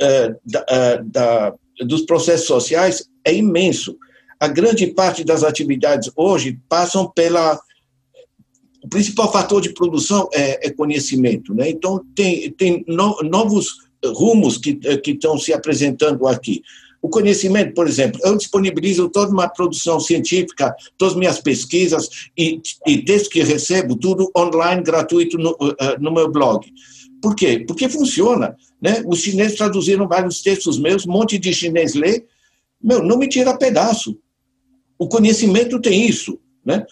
[0.00, 3.96] uh, da, uh, da, dos processos sociais é imenso.
[4.38, 7.60] A grande parte das atividades hoje passam pela
[8.82, 11.68] o principal fator de produção é, é conhecimento, né?
[11.68, 16.62] Então tem tem no, novos rumos que que estão se apresentando aqui.
[17.02, 22.60] O conhecimento, por exemplo, eu disponibilizo toda uma produção científica, todas as minhas pesquisas e,
[22.86, 26.70] e textos que recebo, tudo online, gratuito no, uh, no meu blog.
[27.20, 27.64] Por quê?
[27.66, 28.56] Porque funciona.
[28.80, 29.02] Né?
[29.06, 32.24] Os chineses traduziram vários textos meus, um monte de chinês lê.
[32.82, 34.18] Meu, não me tira pedaço.
[34.98, 36.38] O conhecimento tem isso.
[36.64, 36.84] Né?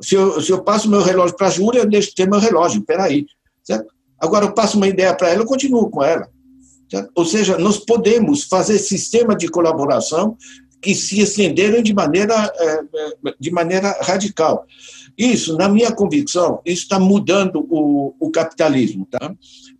[0.00, 2.38] Se eu, se eu passo meu relógio para a Júlia, eu deixo de ter meu
[2.38, 3.26] relógio, peraí.
[3.62, 3.92] Certo?
[4.18, 6.28] Agora, eu passo uma ideia para ela, eu continuo com ela.
[6.90, 7.10] Certo?
[7.14, 10.36] Ou seja, nós podemos fazer sistema de colaboração
[10.80, 14.66] que se estenderam de maneira, é, é, de maneira radical.
[15.16, 19.06] Isso, na minha convicção, isso está mudando o, o capitalismo.
[19.06, 19.34] Tá?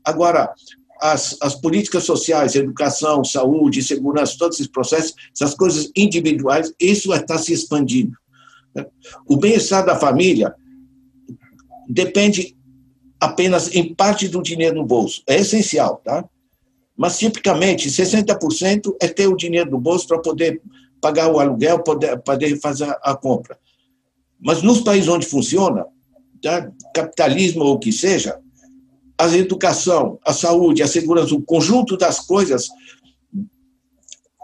[0.05, 0.53] Agora,
[1.01, 7.37] as, as políticas sociais, educação, saúde, segurança, todos esses processos, essas coisas individuais, isso está
[7.37, 8.16] se expandindo.
[9.28, 10.55] O bem-estar da família
[11.89, 12.57] depende
[13.20, 15.22] apenas em parte do dinheiro no bolso.
[15.26, 16.24] É essencial, tá?
[16.97, 20.61] Mas, tipicamente, 60% é ter o dinheiro no bolso para poder
[21.01, 23.59] pagar o aluguel, poder, poder fazer a compra.
[24.45, 25.86] Mas nos países onde funciona,
[26.42, 26.70] tá?
[26.95, 28.38] capitalismo ou o que seja,
[29.16, 32.68] a educação, a saúde, a segurança, o conjunto das coisas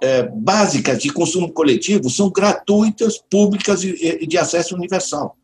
[0.03, 5.37] é, básicas de consumo coletivo são gratuitas, públicas e de acesso universal.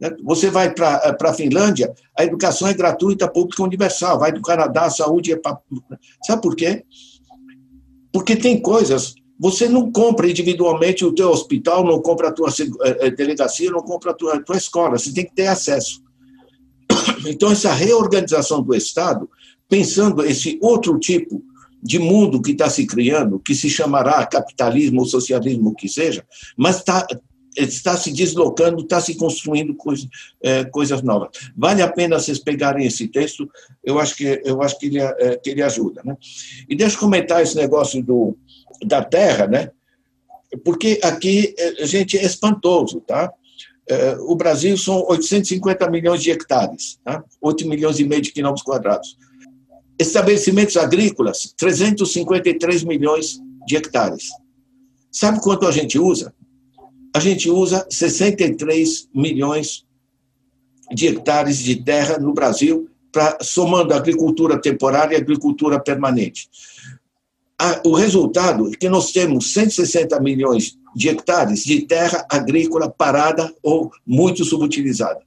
[0.00, 0.10] Né?
[0.24, 4.18] Você vai para a Finlândia, a educação é gratuita, pública universal.
[4.18, 5.36] Vai do Canadá, a saúde é.
[5.36, 5.58] Pra...
[6.26, 6.84] Sabe por quê?
[8.12, 9.14] Porque tem coisas.
[9.40, 12.50] Você não compra individualmente o teu hospital, não compra a tua
[12.82, 14.98] é, é, delegacia, não compra a tua, a tua escola.
[14.98, 16.02] Você tem que ter acesso.
[17.26, 19.28] Então, essa reorganização do Estado,
[19.68, 21.42] pensando esse outro tipo
[21.82, 26.24] de mundo que está se criando, que se chamará capitalismo ou socialismo, o que seja,
[26.56, 27.06] mas está
[27.56, 30.08] está se deslocando, está se construindo coisa,
[30.42, 31.30] é, coisas novas.
[31.56, 33.50] Vale a pena vocês pegarem esse texto,
[33.82, 36.00] eu acho que, eu acho que, ele, é, que ele ajuda.
[36.04, 36.16] Né?
[36.68, 38.36] E deixa eu comentar esse negócio do,
[38.84, 39.70] da terra, né?
[40.64, 43.00] porque aqui, é, gente, é espantoso.
[43.00, 43.32] Tá?
[43.88, 47.24] É, o Brasil são 850 milhões de hectares, tá?
[47.40, 49.16] 8 milhões e meio de quilômetros quadrados
[50.00, 54.30] estabelecimentos agrícolas, 353 milhões de hectares.
[55.12, 56.32] Sabe quanto a gente usa?
[57.14, 59.84] A gente usa 63 milhões
[60.90, 66.48] de hectares de terra no Brasil pra, somando agricultura temporária e agricultura permanente.
[67.84, 73.90] O resultado é que nós temos 160 milhões de hectares de terra agrícola parada ou
[74.06, 75.20] muito subutilizada.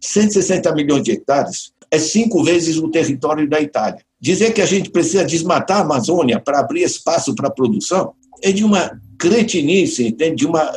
[0.00, 4.00] 160 milhões de hectares é cinco vezes o território da Itália.
[4.20, 8.12] Dizer que a gente precisa desmatar a Amazônia para abrir espaço para a produção
[8.42, 10.72] é de uma cretinice, de uma,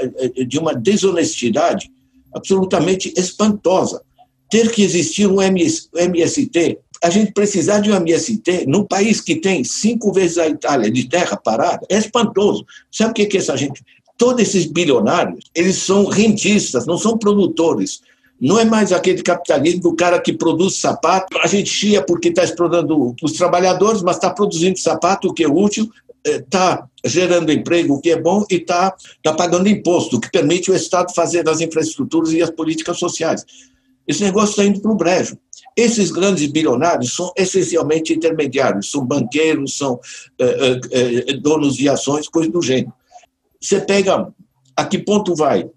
[0.48, 1.92] de uma desonestidade
[2.34, 4.02] absolutamente espantosa.
[4.50, 9.64] Ter que existir um MST, a gente precisar de um MST num país que tem
[9.64, 12.66] cinco vezes a Itália de terra parada, é espantoso.
[12.92, 13.84] Sabe o que é essa gente?
[14.18, 18.02] Todos esses bilionários, eles são rentistas, não são produtores.
[18.40, 22.44] Não é mais aquele capitalismo do cara que produz sapato, a gente chia porque está
[22.44, 25.90] explorando os trabalhadores, mas está produzindo sapato, o que é útil,
[26.24, 30.32] está eh, gerando emprego, o que é bom, e está tá pagando imposto, o que
[30.32, 33.46] permite o Estado fazer as infraestruturas e as políticas sociais.
[34.08, 35.38] Esse negócio está indo para o brejo.
[35.76, 40.00] Esses grandes bilionários são essencialmente intermediários, são banqueiros, são
[40.40, 42.94] eh, eh, donos de ações, coisas do gênero.
[43.60, 44.28] Você pega
[44.76, 45.70] a que ponto vai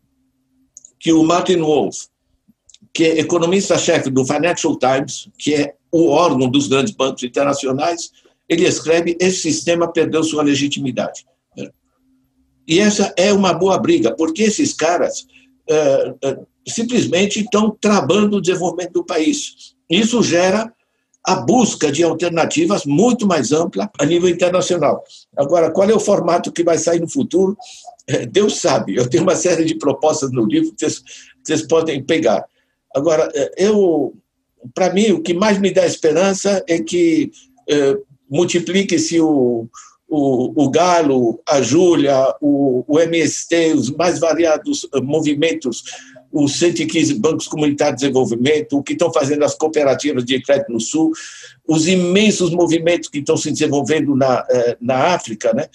[0.99, 2.07] que o Martin Wolf,
[2.93, 8.11] que é economista-chefe do Financial Times, que é o órgão dos grandes bancos internacionais,
[8.49, 11.25] ele escreve: esse sistema perdeu sua legitimidade.
[12.67, 15.27] E essa é uma boa briga, porque esses caras
[15.69, 19.74] é, é, simplesmente estão travando o desenvolvimento do país.
[19.89, 20.73] Isso gera
[21.25, 25.03] a busca de alternativas muito mais ampla a nível internacional.
[25.37, 27.57] Agora, qual é o formato que vai sair no futuro?
[28.07, 28.97] É, Deus sabe.
[28.97, 31.03] Eu tenho uma série de propostas no livro que vocês,
[31.43, 32.45] vocês podem pegar.
[32.95, 34.15] Agora, é, eu,
[34.75, 37.31] para mim, o que mais me dá esperança é que
[37.69, 37.97] é,
[38.29, 39.67] multiplique-se o,
[40.09, 45.83] o, o, Galo, a Júlia, o, o MST, os mais variados eh, movimentos,
[46.35, 50.81] os 115 bancos comunitários de desenvolvimento, o que estão fazendo as cooperativas de crédito no
[50.81, 51.13] Sul,
[51.67, 55.69] os imensos movimentos que estão se desenvolvendo na, eh, na África, né?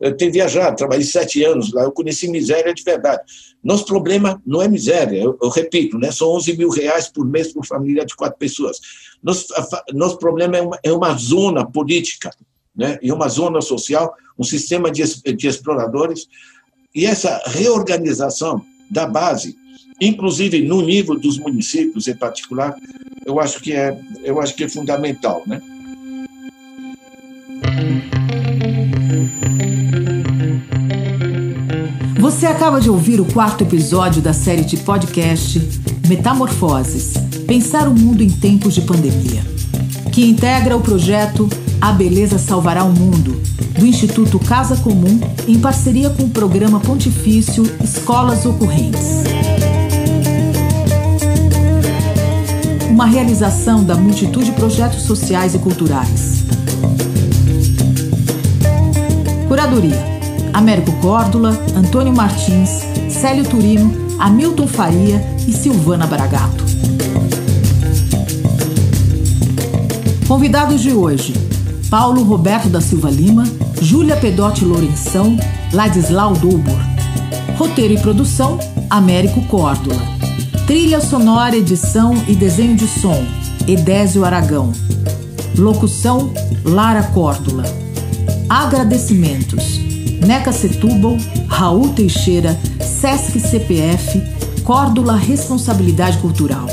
[0.00, 3.22] Eu tenho viajado, trabalhei sete anos lá, eu conheci miséria de verdade.
[3.62, 7.52] Nosso problema não é miséria, eu, eu repito, né, são 11 mil reais por mês
[7.52, 8.78] por família de quatro pessoas.
[9.22, 9.46] Nosso,
[9.92, 12.30] nosso problema é uma, é uma zona política
[12.74, 15.02] né, e uma zona social, um sistema de,
[15.34, 16.26] de exploradores,
[16.94, 19.56] e essa reorganização da base,
[20.00, 22.74] inclusive no nível dos municípios em particular,
[23.24, 25.42] eu acho que é, eu acho que é fundamental.
[25.46, 25.60] Né?
[32.18, 35.60] Você acaba de ouvir o quarto episódio da série de podcast
[36.08, 37.14] Metamorfoses
[37.46, 39.40] Pensar o Mundo em Tempos de Pandemia,
[40.12, 41.48] que integra o projeto
[41.80, 43.40] A Beleza Salvará o Mundo,
[43.78, 49.75] do Instituto Casa Comum, em parceria com o programa pontifício Escolas Ocorrentes.
[52.96, 56.46] Uma realização da multitude de projetos sociais e culturais.
[59.46, 60.02] Curadoria
[60.54, 62.70] Américo Córdula, Antônio Martins,
[63.10, 66.64] Célio Turino, Hamilton Faria e Silvana Bragato.
[70.26, 71.34] Convidados de hoje:
[71.90, 73.44] Paulo Roberto da Silva Lima,
[73.78, 75.36] Júlia Pedotti Lourenção,
[75.70, 76.78] Ladislau Dubor.
[77.58, 80.15] Roteiro e produção: Américo Córdula.
[80.66, 83.24] Trilha sonora, edição e desenho de som:
[83.68, 84.72] Edésio Aragão.
[85.56, 86.32] Locução:
[86.64, 87.62] Lara Córdula.
[88.48, 89.78] Agradecimentos:
[90.26, 94.20] Neca Setúbal, Raul Teixeira, Sesc CPF,
[94.64, 96.66] Córdula Responsabilidade Cultural.